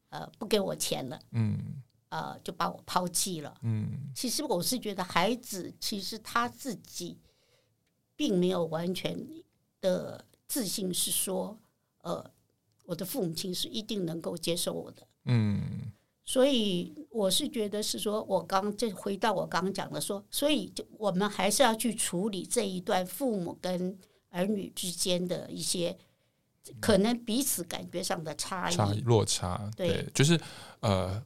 [0.09, 3.57] 呃，不给我钱了，嗯，呃，就把我抛弃了。
[3.63, 7.17] 嗯，其实我是觉得孩子其实他自己
[8.15, 9.17] 并没有完全
[9.81, 11.57] 的自信，是说，
[12.01, 12.31] 呃，
[12.85, 15.07] 我的父母亲是一定能够接受我的。
[15.25, 15.91] 嗯。
[16.25, 23.97] 所以我是觉得是说，我刚这回到我刚刚讲的说，所以就我们还是要去处理这一段父母跟
[24.29, 25.97] 儿女之间的一些
[26.79, 29.69] 可能彼此感觉上的差异、落差。
[29.75, 30.39] 对，对，就是
[30.79, 31.21] 呃，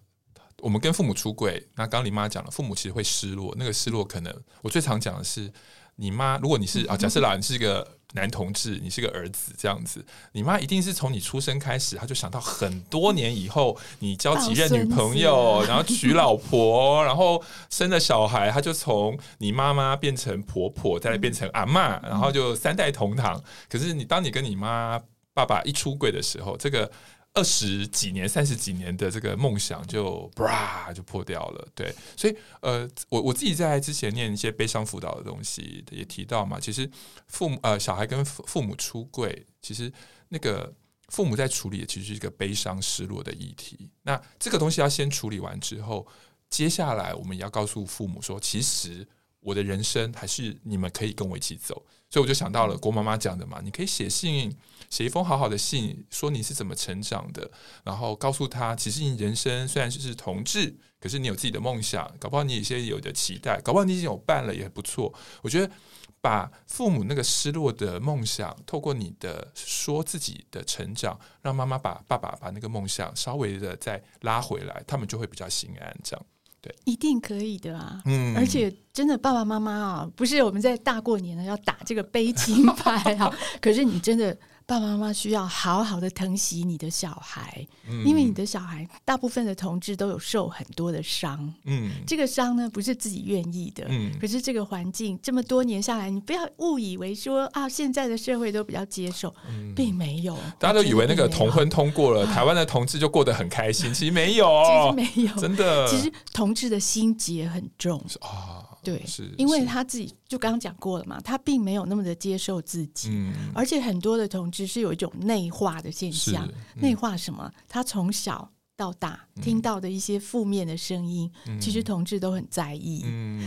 [0.60, 5.52] 我们跟父母出柜，那刚刚林妈讲了，父母其实会失落，那个失落可能我最常讲的是，
[5.96, 7.98] 你妈，如果你是 啊，假设啦，你是一个。
[8.16, 23.44] 男同志，你是个儿子，这样子，你妈一定是从你出生开始，她就想到很多年以后，你交几任女朋友，然后娶老婆，然后生了小孩，她就从你妈妈变成婆婆，再来变成阿嬷，然后就三代同堂。
[23.68, 25.02] 可是你当你跟你妈
[25.34, 26.92] 爸爸一出柜的时候，这个。
[27.36, 36.88] 二十几年、三十几年的这个梦想就啪就破掉了，对，所以呃，我我自己在之前念一些悲伤辅导的东西，也提到嘛，其实
[37.26, 39.92] 父母呃小孩跟父母出柜，其实
[40.30, 40.72] 那个
[41.08, 43.90] 父母在处理的其实是一个悲伤失落的议题。
[44.04, 46.06] 那这个东西要先处理完之后，
[46.52, 49.08] 接下来我们也要告诉父母说，其实
[49.40, 51.84] 我的人生还是你们可以跟我一起走。
[52.12, 54.56] 所以我就想到了郭妈妈讲的嘛，你可以写信，
[54.94, 57.50] 写一封好好的信，说你是怎么成长的，
[57.84, 65.12] 然后告诉他，其实你人生虽然是同志，可是你有自己的梦想，搞不好你有些有的期待，搞不好你已经有伴了也不错。
[65.42, 65.74] 我觉得
[66.22, 75.98] 把父母那个失落的梦想，透过你的说自己的成长，让妈妈把爸爸把那个梦想稍微的再拉回来，他们就会比较心安。
[76.04, 76.24] 这样。
[76.62, 78.00] 对，一定可以的啊！
[78.06, 84.38] 嗯，而且真的，爸爸妈妈啊，不是我们在大过年的要打这个悲情牌啊， 可是你真的。
[84.66, 104.48] 爸爸妈妈需要好好的疼惜你的小孩，嗯，因为你的小孩大部分的同志都有受很多的伤，嗯，这个伤呢不是自己愿意的，嗯，可是这个环境这么多年下来，你不要误以为说啊，现在的社会都比较接受，嗯，并没有，大家都以为那个同婚通过了， 台湾的同志就过得很开心，其实没有，
[104.96, 108.00] 其实没有，真的，其实同志的心结很重。
[108.22, 108.63] 啊。
[108.84, 117.52] 对，是因为他自己就刚刚讲过了嘛，他并没有那么的接受自己，嗯，而且很多的同志是有一种内化的现象，内化什么？
[117.68, 121.32] 他从小到大听到的一些负面的声音，
[121.62, 123.04] 其实同志都很在意。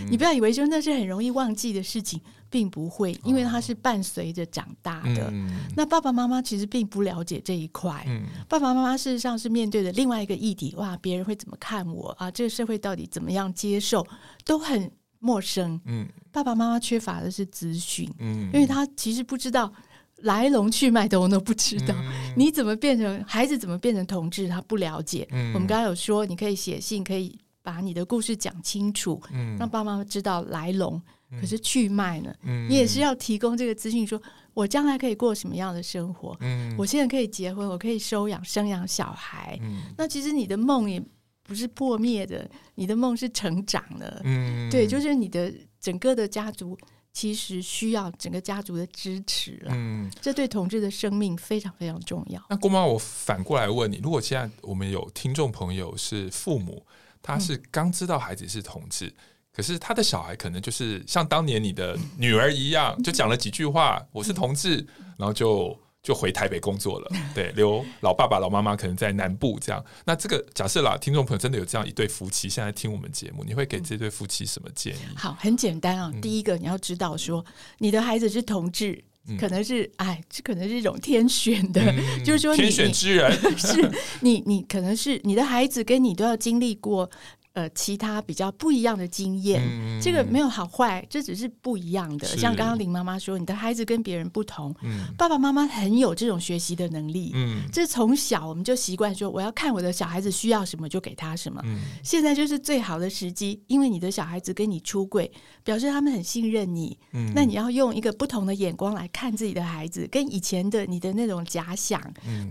[0.09, 5.33] 你不要以为说那是很容易忘记的事情，并不会，因为他是伴随着长大的。
[5.75, 8.07] 那爸爸妈妈其实并不了解这一块，
[8.49, 12.31] 爸爸妈妈事实上是面对的另外一个议题，哇，别人会怎么看我啊？
[12.31, 14.07] 这个社会到底怎么样接受，
[14.45, 14.91] 都很。
[15.27, 19.73] 陌生，嗯，爸爸妈妈缺乏的是资讯，嗯，因为他其实不知道
[20.19, 21.93] 来龙去脉的，我都不知道。
[21.99, 23.59] 嗯、你怎么变成孩子？
[23.59, 24.47] 怎么变成同志？
[24.49, 25.27] 他不了解。
[25.33, 31.03] 嗯、我们刚刚有说，你可以写信，可以把你的故事讲清楚，嗯，让爸妈妈知道来龙。
[31.33, 32.33] 嗯、可是去脉呢？
[32.45, 34.21] 嗯、你也是要提供这个资讯，说
[34.55, 36.37] 我将来可以过什么样的生活？
[36.39, 39.59] 嗯，我现在可以结婚，我可以收养、生养小孩。
[39.61, 41.03] 嗯，那其实你的梦也。
[41.47, 44.21] 不是破灭的，你的梦是成长的。
[44.25, 46.77] 嗯，对，就是你的整个的家族
[47.13, 49.73] 其实需要整个家族的支持了。
[49.73, 52.43] 嗯，这对同志的生命非常非常重要。
[52.51, 56.85] 那郭妈，我反过来问你：如果现在我们有听众朋友是父母，
[57.23, 59.15] 他是刚知道孩子是同志，嗯、
[59.53, 64.87] 可是他的小孩可能就是像当年你的女儿一样，就讲了几句话：“我是同志”，
[65.17, 65.79] 然后就。
[66.07, 69.85] 就回台北工作了，对，留老爸爸、老妈妈可能在南部这样。
[70.05, 74.99] 那这个假设啦，听众朋友真的有这样一对夫妻，现在听我们节目，你会给这对夫妻什么建议？
[75.17, 76.13] 好，很简单啊。
[76.23, 77.45] 第一个，你要知道说，
[77.79, 79.03] 你的孩子是同志，
[79.37, 81.83] 可能是哎，这可能是一种天选的，
[82.25, 83.91] 就是说天选之人， 是
[84.21, 87.11] 你，你可能是你的孩子跟你都要经历过。
[87.57, 92.29] 呃，其他比较不一样的经验，嗯、这个没有好坏，这只是不一样的。
[92.37, 97.31] 像刚刚林妈妈说，你的孩子跟别人不同，嗯、爸爸妈妈很有这种学习的能力。
[97.33, 101.59] 嗯，这从小我们就习惯说，我要看我的小孩子需要什么就给他什么。
[101.65, 105.33] 嗯、现在就是最好的时机，因为你的小孩子跟你出柜，
[105.65, 106.99] 表示他们很信任你。
[107.13, 111.99] 嗯，那你要用一个不同的眼光来看自己的孩子，跟以前的你的那种假想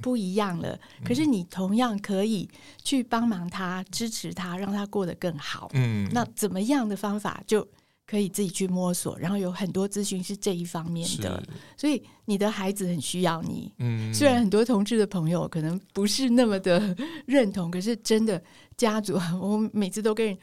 [0.02, 0.70] 不一样了。
[0.70, 2.50] 嗯、可是你同样可以
[2.84, 4.84] 去帮忙他，支持他，让他。
[4.96, 7.68] 过得更好，嗯，那怎么样的方法就
[8.08, 11.44] 可以自己去摸索，然后有很多咨询是这一方面的，
[11.76, 18.42] 所以你的孩子很需要你，嗯，虽然很多同志的朋友可能不是那么的认同，可是真的
[18.78, 20.38] 家族， 我每次都跟人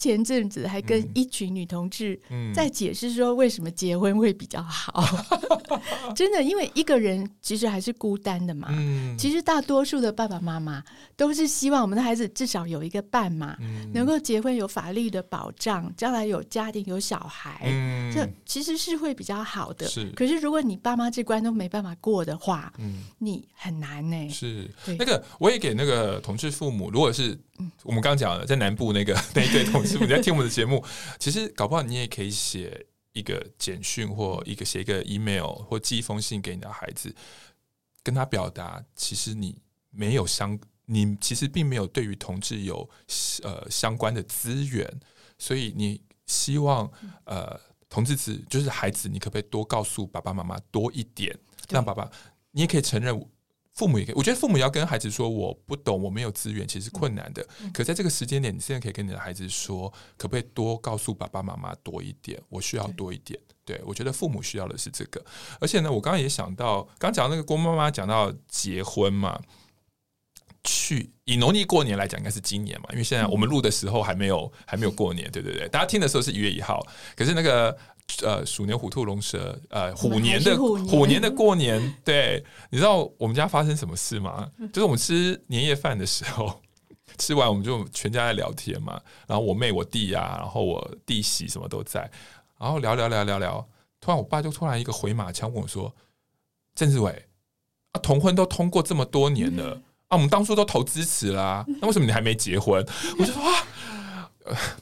[0.00, 2.18] 前阵子还跟一群女同志
[2.54, 5.04] 在解释说，为什么结婚会比较好。
[5.68, 8.68] 嗯、 真的，因为一个人其实还是孤单的嘛。
[8.70, 10.82] 嗯、其实大多数的爸爸妈妈
[11.16, 19.86] 都是希望我们的孩子至少有一个伴嘛，嗯、能够结婚有法律的保障，将来有家庭有小孩，嗯、这其实是会比较好的。
[19.86, 20.10] 是。
[20.12, 24.28] 可是如果你爸妈这关都没办法过的话，嗯、你很难呢、欸。
[24.30, 27.38] 是，那个我也给那个同志父母，如果是
[27.82, 30.84] 我们刚讲了在南部那个 那一对同志，你在听我们的节目，
[31.18, 32.86] 其实搞不好你也可以写。
[33.12, 37.12] 一个简讯或一个写一个 email 或寄一封信给你的孩子，
[38.04, 39.58] 跟他表达，其实你
[39.90, 40.56] 没有相，
[40.86, 42.88] 你其实并没有对于同志有
[43.42, 44.88] 呃相关的资源，
[45.38, 46.88] 所以你希望
[47.24, 51.36] 呃同志子就是孩子，你可不可以多告诉爸爸妈妈多一点，
[51.68, 52.08] 让爸爸
[52.52, 53.28] 你也可以承认。
[53.74, 57.46] 父母也可以，我觉得父母要跟孩子说我不懂，我没有资源，其实是困难的。
[57.62, 62.38] 嗯、可在这个时间点，你现在可以跟你的孩子说，可不可以多告诉爸爸妈妈多一点？
[62.48, 63.40] 我需要多一点。
[63.64, 65.24] 对，对我觉得父母需要的是这个。
[65.60, 69.40] 而且呢，我刚刚也想到，刚讲那个郭妈妈讲到结婚嘛，
[70.64, 75.68] 去以农历过年来讲，应该是今年嘛，因为现在我们录的时候还没有还没有过年，对对对。
[75.68, 76.84] 大家听的时候是一月一号，
[77.16, 77.76] 可是那个。
[78.22, 84.48] 呃，鼠年虎兔龙蛇，呃，虎年的虎年，的过年， 对，你知道我们家发生什么事吗？
[84.72, 86.60] 就是我们吃年夜饭的时候，
[87.18, 92.10] 吃完我们就全家在聊天嘛，然后我妹、我弟呀、啊，然后我弟媳什么都在，
[92.58, 93.68] 然后聊聊聊聊聊，
[94.00, 95.94] 突然我爸就突然一个回马枪问我说
[96.74, 97.10] ：“郑志伟，
[97.92, 99.74] 啊，同婚都通过这么多年了，
[100.08, 102.84] 啊，我们当初都投支持啦，那为什么你还没结婚？”
[103.18, 103.66] 我就说啊，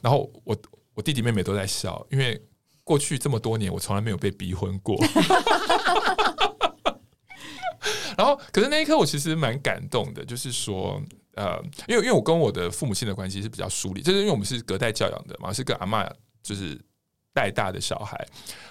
[0.01, 0.55] 然后我
[0.93, 2.41] 我弟弟妹妹都在笑，因为。
[2.89, 4.97] 过去这么多年，我从来没有被逼婚过。
[8.17, 10.99] 然后，可是那一刻我其实蛮感动的，就是说，
[11.35, 16.09] 呃，因为因为我跟我的父母亲的关系是比较疏离，就是因为我们是隔代教养的嘛，是跟阿嬷
[16.41, 16.81] 就是
[17.31, 18.17] 带大的小孩。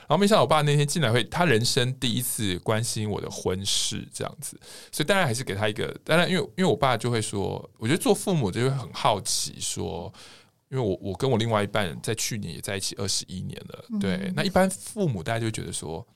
[0.01, 4.59] 然后没想到我爸那天进来会，他人生第一次关心我的婚事这样子，
[4.91, 10.13] 所以当然还是给他一个，当然因为因为我爸就会说，我觉得做父母就会很好奇说。
[10.71, 16.07] 因为我我跟我另外一半在去年也在一起二十一年了，对，那一般父母大家就觉得说，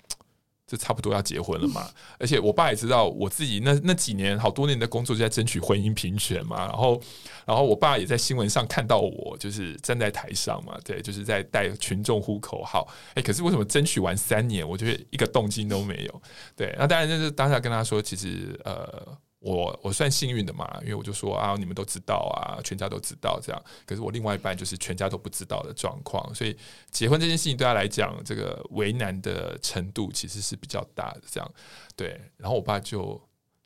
[0.67, 1.89] 这差不多要结婚了嘛，
[2.19, 7.01] 而且我爸也知道我自己那那几年好多年的工作就在争取婚姻平权嘛，然后
[7.47, 16.23] 然后我爸也在新闻上看到我就是站在台上嘛，对，就是在带群众呼口号，哎，可是为什么争取完三年，我觉得一个动静都没有？
[16.55, 19.19] 对，那当然就是当下跟他说，其实呃。
[19.43, 23.61] 我我算幸运的嘛，因为我就说啊，你们都知道啊，全家都知道这样。
[23.85, 26.57] 可是我另外一半就是全家都不知道的状况，所以
[26.93, 31.23] 结婚这件事情对他来讲，这个为难的程度其实是比较大的。
[31.29, 31.55] 这样
[31.97, 33.21] 对，然后我爸就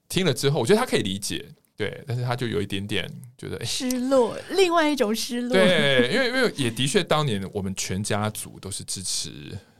[0.09, 1.47] 听了之后，我觉得他可以理解，
[1.77, 3.07] 对，但是他就有一点点
[3.37, 5.53] 觉得失落，另外一种失落。
[5.53, 9.31] 对，因为因为也的确当年我们全家族都是支持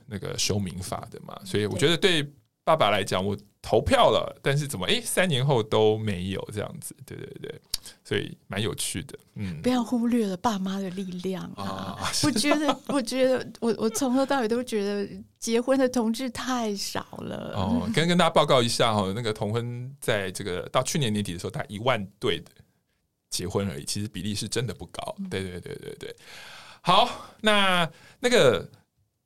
[0.05, 2.23] 那个修民法的嘛，所以我觉得对。
[2.67, 7.61] 爸爸来讲，我投票了，但是怎么诶，三年后都没有这样子，对对对，
[8.03, 9.17] 所以蛮有趣的。
[9.35, 11.95] 嗯，不要忽略了爸妈的力量啊！
[11.97, 15.09] 哦、我觉得， 我觉得，我我从头到尾都觉得
[15.39, 17.53] 结婚的同志太少了。
[17.55, 22.51] 哦，跟跟大家报告一下哈，那个同婚在这个到去年年底的时候，大概一万对的
[23.29, 25.15] 结婚而已，其实比例是真的不高。
[25.31, 26.13] 对对对对对，
[26.81, 27.89] 好，那
[28.19, 28.69] 那个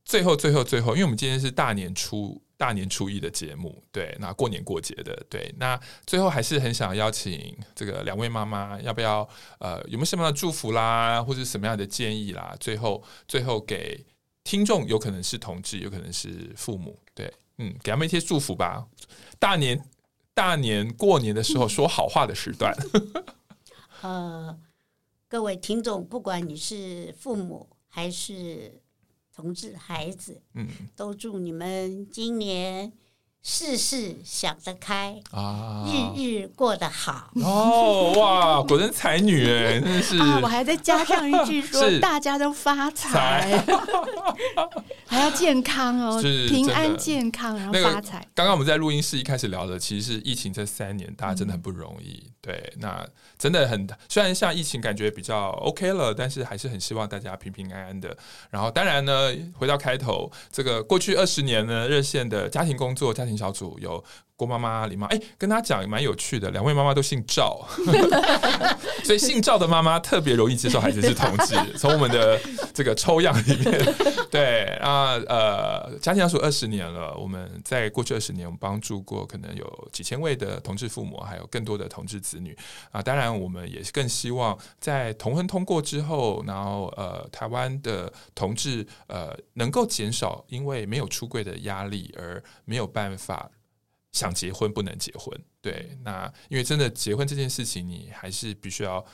[0.05, 2.39] 最后最后最后，因为我们今天是大年初。
[2.61, 12.55] 大年初一的节目，对，那过年过节的，对，那最后还是很想邀请这个两位妈妈，要不要呃，有没有什么样的祝福啦，或者什么样的建议啦？
[12.59, 14.05] 最后，最后给
[14.43, 18.85] 听众，有可能是同志，有可能是父母，对，嗯，给他们一些祝福吧。
[19.39, 19.83] 大年
[20.35, 22.71] 大年过年的时候说好话的时段，
[24.01, 24.55] 呃，
[25.27, 28.80] 各位听众，不管你是父母还是。
[29.33, 32.91] 同志孩子，嗯，都祝你们今年
[33.43, 38.13] 事事想得开啊，日日过得好哦！
[38.15, 40.39] 哇，果真才女哎， 真的是啊！
[40.43, 43.63] 我还再加上一句 说，大家都发财，
[45.07, 48.25] 还要健康哦，是平安健康，然后发财。
[48.35, 52.23] 刚刚我们在录音室一开始聊的，其实是疫情这三年，大家真的很不容易。
[52.23, 53.03] 嗯、对，那
[53.39, 58.15] 真的很，虽然像疫情感觉比较 OK 了，但是还是很希望大家平平安安的。
[58.51, 64.03] 然后，当然呢，回到开头，这个过去二十年呢，热线的家庭工作家庭小组有
[64.41, 67.63] 郭妈妈、李妈，哎，跟大家讲也蛮有趣的，两位妈妈都姓赵，
[69.05, 71.55] 所以姓赵的妈妈特别容易接受孩子是同志。
[71.77, 72.39] 从我们的
[72.73, 73.95] 这个抽样里面，
[74.31, 82.57] 对啊，呃，家庭家属二十年了，我们在过去二十年，我们帮助过可能有几千位的同志父母，还有更多的同志子女
[82.89, 82.99] 啊。
[82.99, 93.47] 当然，我们也是更希望在同婚通过之后，然后呃，台湾的同志呃能够减少因为没有出柜的压力而没有办法。
[94.11, 99.05] 想结婚不能结婚，对，那因为真的结婚这件事情，你还是必须要，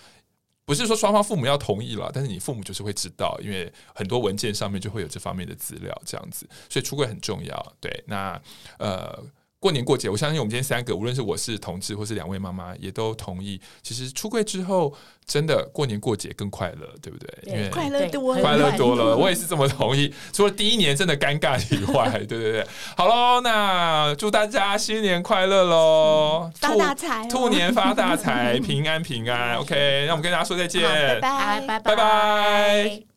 [0.66, 8.42] 不是说双方父母要同意了，但是你父母就是会知道，因为很多文件上面就会有这方面的资料，这样子，所以出柜很重要，对，那
[8.80, 9.24] 呃。
[9.60, 13.60] 过年过节，我相信我们今天三个，无论是我是同志，或是两位妈妈，也都同意。
[13.82, 14.94] 其实出柜之后，
[15.26, 17.28] 真的过年过节更快乐，对不对？
[17.44, 19.18] 对，因为快乐多了，快乐多了。
[19.18, 20.14] 我也是这么同意。
[20.32, 22.68] 除了第一年真的尴尬以外， 对对对。
[22.96, 26.52] 好喽，那祝大家新年快乐喽！
[26.56, 29.56] 发大财、哦，兔年发大财，平安平安。
[29.56, 30.84] OK，那我们跟大家说再见，
[31.20, 33.17] 拜拜拜拜拜。